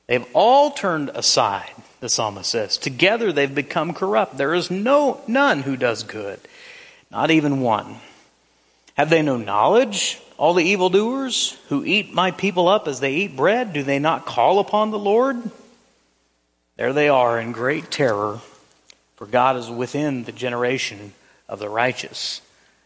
They've 0.08 0.26
all 0.34 0.72
turned 0.72 1.10
aside, 1.10 1.72
the 2.00 2.10
psalmist 2.10 2.50
says. 2.50 2.78
Together 2.78 3.32
they've 3.32 3.54
become 3.54 3.94
corrupt. 3.94 4.38
There 4.38 4.54
is 4.54 4.70
no 4.70 5.22
none 5.28 5.62
who 5.62 5.78
does 5.78 6.04
good, 6.04 6.40
not 7.10 7.32
even 7.32 7.62
one. 7.62 7.98
Have 8.96 9.10
they 9.10 9.22
no 9.22 9.38
knowledge? 9.38 10.20
All 10.42 10.56
the 10.56 10.64
evildoers 10.64 11.56
who 11.70 11.86
eat 11.86 12.16
my 12.16 12.32
people 12.32 12.68
up 12.68 12.88
as 12.88 13.00
they 13.00 13.14
eat 13.14 13.36
bread, 13.36 13.74
do 13.74 13.84
they 13.84 14.00
not 14.00 14.26
call 14.26 14.58
upon 14.58 14.90
the 14.90 14.98
Lord? 14.98 15.38
There 16.78 16.94
they 16.94 17.10
are 17.10 17.40
in 17.40 17.52
great 17.52 17.92
terror, 17.92 18.40
for 19.18 19.28
God 19.28 19.56
is 19.56 19.70
within 19.70 20.24
the 20.24 20.32
generation 20.32 21.14
of 21.48 21.60
the 21.60 21.70
righteous. 21.70 22.42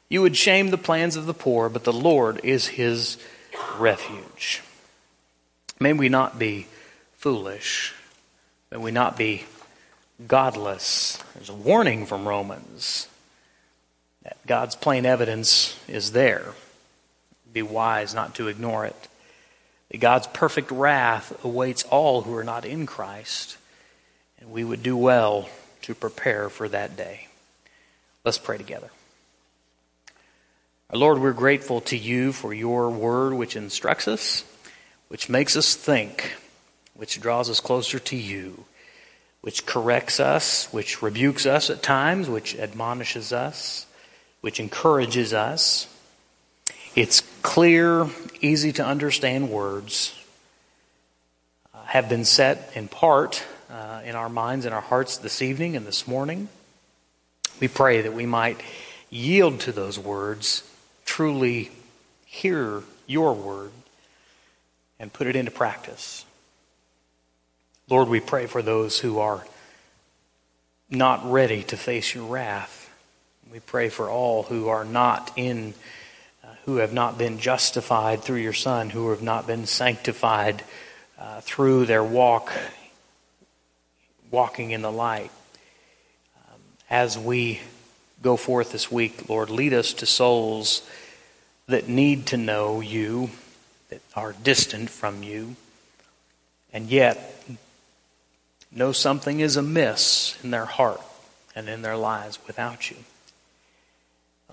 You 0.10 0.22
would 0.22 0.36
shame 0.36 0.70
the 0.70 0.78
plans 0.78 1.16
of 1.16 1.28
the 1.28 1.34
poor, 1.34 1.70
but 1.70 1.86
the 1.86 1.94
Lord 1.94 2.42
is 2.44 2.68
his 2.68 3.18
refuge. 3.78 4.62
May 5.80 5.94
we 5.94 6.10
not 6.10 6.38
be 6.38 6.68
foolish. 7.14 7.94
May 8.70 8.80
we 8.80 8.92
not 8.92 9.18
be 9.18 9.46
godless. 10.28 11.24
There's 11.36 11.48
a 11.48 11.54
warning 11.54 12.06
from 12.06 12.28
Romans 12.28 13.08
that 14.24 14.46
God's 14.46 14.76
plain 14.76 15.06
evidence 15.06 15.80
is 15.88 16.12
there. 16.12 16.54
Be 17.56 17.62
wise 17.62 18.14
not 18.14 18.36
to 18.36 18.50
ignore 18.50 18.86
it. 18.86 19.08
That 19.90 20.00
God's 20.00 20.28
perfect 20.28 20.70
wrath 20.70 21.44
awaits 21.44 21.84
all 21.84 22.24
who 22.24 22.36
are 22.36 22.44
not 22.44 22.66
in 22.66 22.86
Christ, 22.86 23.58
and 24.40 24.52
we 24.52 24.66
would 24.66 24.84
do 24.84 24.98
well 24.98 25.48
to 25.84 25.96
prepare 25.96 26.50
for 26.50 26.68
that 26.68 26.98
day. 26.98 27.30
Let's 28.26 28.38
pray 28.38 28.58
together. 28.58 28.90
Our 30.90 31.00
Lord, 31.00 31.20
we're 31.20 31.32
grateful 31.32 31.80
to 31.82 31.98
you 31.98 32.34
for 32.34 32.54
your 32.54 32.90
word 32.90 33.34
which 33.34 33.56
instructs 33.56 34.10
us, 34.10 34.44
which 35.08 35.30
makes 35.30 35.56
us 35.56 35.76
think, 35.76 36.34
which 36.94 37.22
draws 37.22 37.50
us 37.50 37.62
closer 37.62 38.00
to 38.00 38.18
you 38.18 38.66
which 39.46 39.68
corrects 39.68 40.20
us, 40.20 40.68
which 40.74 41.04
rebukes 41.04 41.46
us 41.46 41.70
at 41.70 41.84
times, 41.84 42.28
which 42.28 42.56
admonishes 42.56 43.32
us, 43.32 43.86
which 44.42 44.60
encourages 44.60 45.36
us. 45.36 45.86
Its 46.96 47.22
clear, 47.42 48.08
easy 48.40 48.72
to 48.72 48.86
understand 48.86 49.50
words 49.50 50.18
uh, 51.74 51.84
have 51.84 52.08
been 52.08 52.24
set 52.24 52.72
in 52.74 52.88
part 52.88 53.44
uh, 53.70 54.02
in 54.06 54.16
our 54.16 54.30
minds 54.30 54.66
and 54.66 54.74
our 54.74 54.82
hearts 54.82 55.18
this 55.18 55.42
evening 55.42 55.76
and 55.76 55.86
this 55.86 56.08
morning. 56.08 56.48
We 57.60 57.68
pray 57.68 58.02
that 58.02 58.14
we 58.14 58.26
might 58.26 58.62
yield 59.10 59.60
to 59.62 59.74
those 59.74 60.00
words, 60.00 60.64
truly 61.06 61.72
hear 62.26 62.84
your 63.08 63.34
word, 63.34 63.72
and 64.98 65.12
put 65.12 65.28
it 65.28 65.36
into 65.36 65.52
practice. 65.52 66.26
Lord, 67.90 68.08
we 68.08 68.22
pray 68.22 68.46
for 68.48 68.62
those 68.62 69.00
who 69.00 69.20
are 69.20 69.46
not 70.90 71.30
ready 71.30 71.62
to 71.64 71.76
face 71.76 72.16
your 72.16 72.26
wrath. 72.26 72.90
We 73.52 73.60
pray 73.60 73.90
for 73.90 74.10
all 74.10 74.44
who 74.44 74.70
are 74.70 74.86
not 74.86 75.32
in, 75.36 75.74
who 76.66 76.78
have 76.78 76.94
not 76.94 77.18
been 77.18 77.40
justified 77.40 78.22
through 78.22 78.40
your 78.40 78.54
Son, 78.54 78.90
who 78.90 79.12
have 79.12 79.22
not 79.22 79.46
been 79.46 79.66
sanctified 79.66 80.64
uh, 81.20 81.42
through 81.42 81.86
their 81.86 82.04
walk, 82.04 82.52
walking 84.32 84.72
in 84.72 84.82
the 84.82 84.92
light. 84.92 85.32
Um, 86.38 86.60
as 86.90 87.18
we 87.18 87.62
go 88.22 88.36
forth 88.36 88.72
this 88.72 88.92
week, 88.92 89.30
Lord, 89.30 89.50
lead 89.50 89.74
us 89.74 89.94
to 89.94 90.06
souls 90.06 90.88
that 91.68 91.88
need 91.88 92.26
to 92.28 92.38
know 92.38 92.82
you, 92.82 93.30
that 93.90 94.02
are 94.16 94.34
distant 94.44 94.90
from 94.90 95.24
you, 95.24 95.56
and 96.74 96.88
yet 96.88 97.44
know 98.72 98.92
something 98.92 99.40
is 99.40 99.56
amiss 99.56 100.38
in 100.44 100.52
their 100.52 100.66
heart 100.66 101.02
and 101.56 101.70
in 101.70 101.82
their 101.82 101.96
lives 101.96 102.40
without 102.46 102.90
you. 102.92 102.98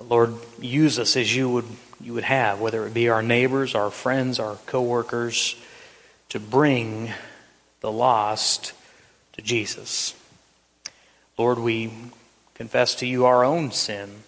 Lord, 0.00 0.34
use 0.58 0.98
us 0.98 1.16
as 1.16 1.34
you 1.34 1.48
would 1.50 1.66
you 2.02 2.14
would 2.14 2.24
have, 2.24 2.60
whether 2.60 2.84
it 2.86 2.94
be 2.94 3.08
our 3.08 3.22
neighbors, 3.22 3.74
our 3.74 3.90
friends, 3.90 4.40
our 4.40 4.56
coworkers, 4.66 5.54
to 6.30 6.40
bring 6.40 7.12
the 7.80 7.92
lost 7.92 8.72
to 9.34 9.42
Jesus. 9.42 10.14
Lord, 11.38 11.58
we 11.58 11.92
confess 12.54 12.96
to 12.96 13.06
you 13.06 13.24
our 13.24 13.44
own 13.44 13.70
sin, 13.70 14.24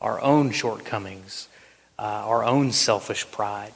our 0.00 0.20
own 0.20 0.52
shortcomings, 0.52 1.48
uh, 1.98 2.02
our 2.02 2.44
own 2.44 2.72
selfish 2.72 3.30
pride, 3.30 3.74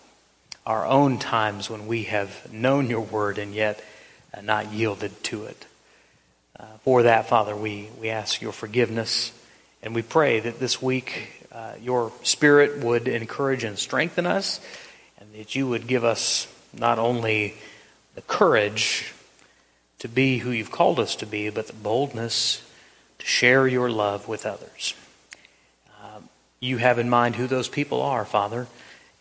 our 0.65 0.87
own 0.87 1.19
times 1.19 1.69
when 1.69 1.87
we 1.87 2.05
have 2.05 2.51
known 2.53 2.89
your 2.89 3.01
word 3.01 3.37
and 3.37 3.55
yet 3.55 3.85
uh, 4.33 4.41
not 4.41 4.73
yielded 4.73 5.23
to 5.25 5.45
it. 5.45 5.67
Uh, 6.59 6.65
for 6.85 7.03
that, 7.03 7.29
Father, 7.29 7.55
we, 7.55 7.89
we 8.01 8.09
ask 8.09 8.41
your 8.41 8.53
forgiveness, 8.53 9.33
and 9.83 9.95
we 9.95 10.03
pray 10.03 10.41
that 10.41 10.61
this 10.61 10.81
week 10.81 11.47
uh, 11.53 11.73
your 11.81 12.13
Spirit 12.23 12.79
would 12.85 13.09
encourage 13.09 13.65
and 13.65 13.79
strengthen 13.79 14.27
us, 14.27 14.61
and 15.19 15.33
that 15.35 15.55
you 15.55 15.69
would 15.69 15.87
give 15.87 16.05
us 16.05 16.47
not 16.73 16.99
only 16.99 17.55
the 18.15 18.23
courage 18.23 19.13
to 19.99 20.09
be 20.09 20.39
who 20.39 20.51
you've 20.51 20.71
called 20.71 20.99
us 20.99 21.17
to 21.17 21.27
be, 21.27 21.51
but 21.51 21.67
the 21.67 21.73
boldness 21.73 22.63
to 23.19 23.27
share 23.27 23.69
your 23.69 23.91
love 23.91 24.29
with 24.29 24.47
others. 24.47 24.95
Uh, 26.03 26.21
you 26.61 26.79
have 26.79 26.99
in 26.99 27.09
mind 27.09 27.37
who 27.37 27.47
those 27.47 27.69
people 27.69 28.03
are, 28.03 28.25
Father, 28.25 28.67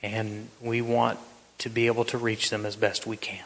and 0.02 0.50
we 0.62 0.82
want 0.82 1.20
to 1.60 1.70
be 1.70 1.88
able 1.88 2.06
to 2.06 2.18
reach 2.18 2.50
them 2.50 2.66
as 2.66 2.76
best 2.76 3.06
we 3.06 3.18
can. 3.18 3.46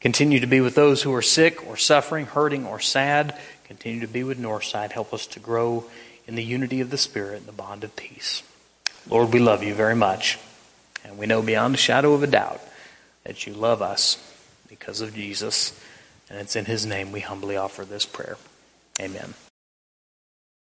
Continue 0.00 0.40
to 0.40 0.46
be 0.46 0.60
with 0.60 0.74
those 0.74 1.02
who 1.02 1.14
are 1.14 1.22
sick 1.22 1.66
or 1.66 1.76
suffering, 1.76 2.26
hurting 2.26 2.66
or 2.66 2.80
sad. 2.80 3.38
Continue 3.64 4.00
to 4.00 4.06
be 4.06 4.24
with 4.24 4.38
Northside. 4.38 4.92
Help 4.92 5.14
us 5.14 5.26
to 5.28 5.40
grow 5.40 5.84
in 6.26 6.34
the 6.34 6.44
unity 6.44 6.80
of 6.80 6.90
the 6.90 6.98
Spirit 6.98 7.38
and 7.38 7.46
the 7.46 7.52
bond 7.52 7.84
of 7.84 7.96
peace. 7.96 8.42
Lord, 9.08 9.32
we 9.32 9.40
love 9.40 9.62
you 9.62 9.74
very 9.74 9.94
much. 9.94 10.38
And 11.04 11.18
we 11.18 11.26
know 11.26 11.42
beyond 11.42 11.74
a 11.74 11.78
shadow 11.78 12.14
of 12.14 12.22
a 12.22 12.26
doubt 12.26 12.60
that 13.24 13.46
you 13.46 13.52
love 13.52 13.82
us 13.82 14.18
because 14.68 15.00
of 15.00 15.14
Jesus. 15.14 15.78
And 16.30 16.38
it's 16.38 16.56
in 16.56 16.64
his 16.64 16.86
name 16.86 17.12
we 17.12 17.20
humbly 17.20 17.56
offer 17.56 17.84
this 17.84 18.06
prayer. 18.06 18.38
Amen. 19.00 19.34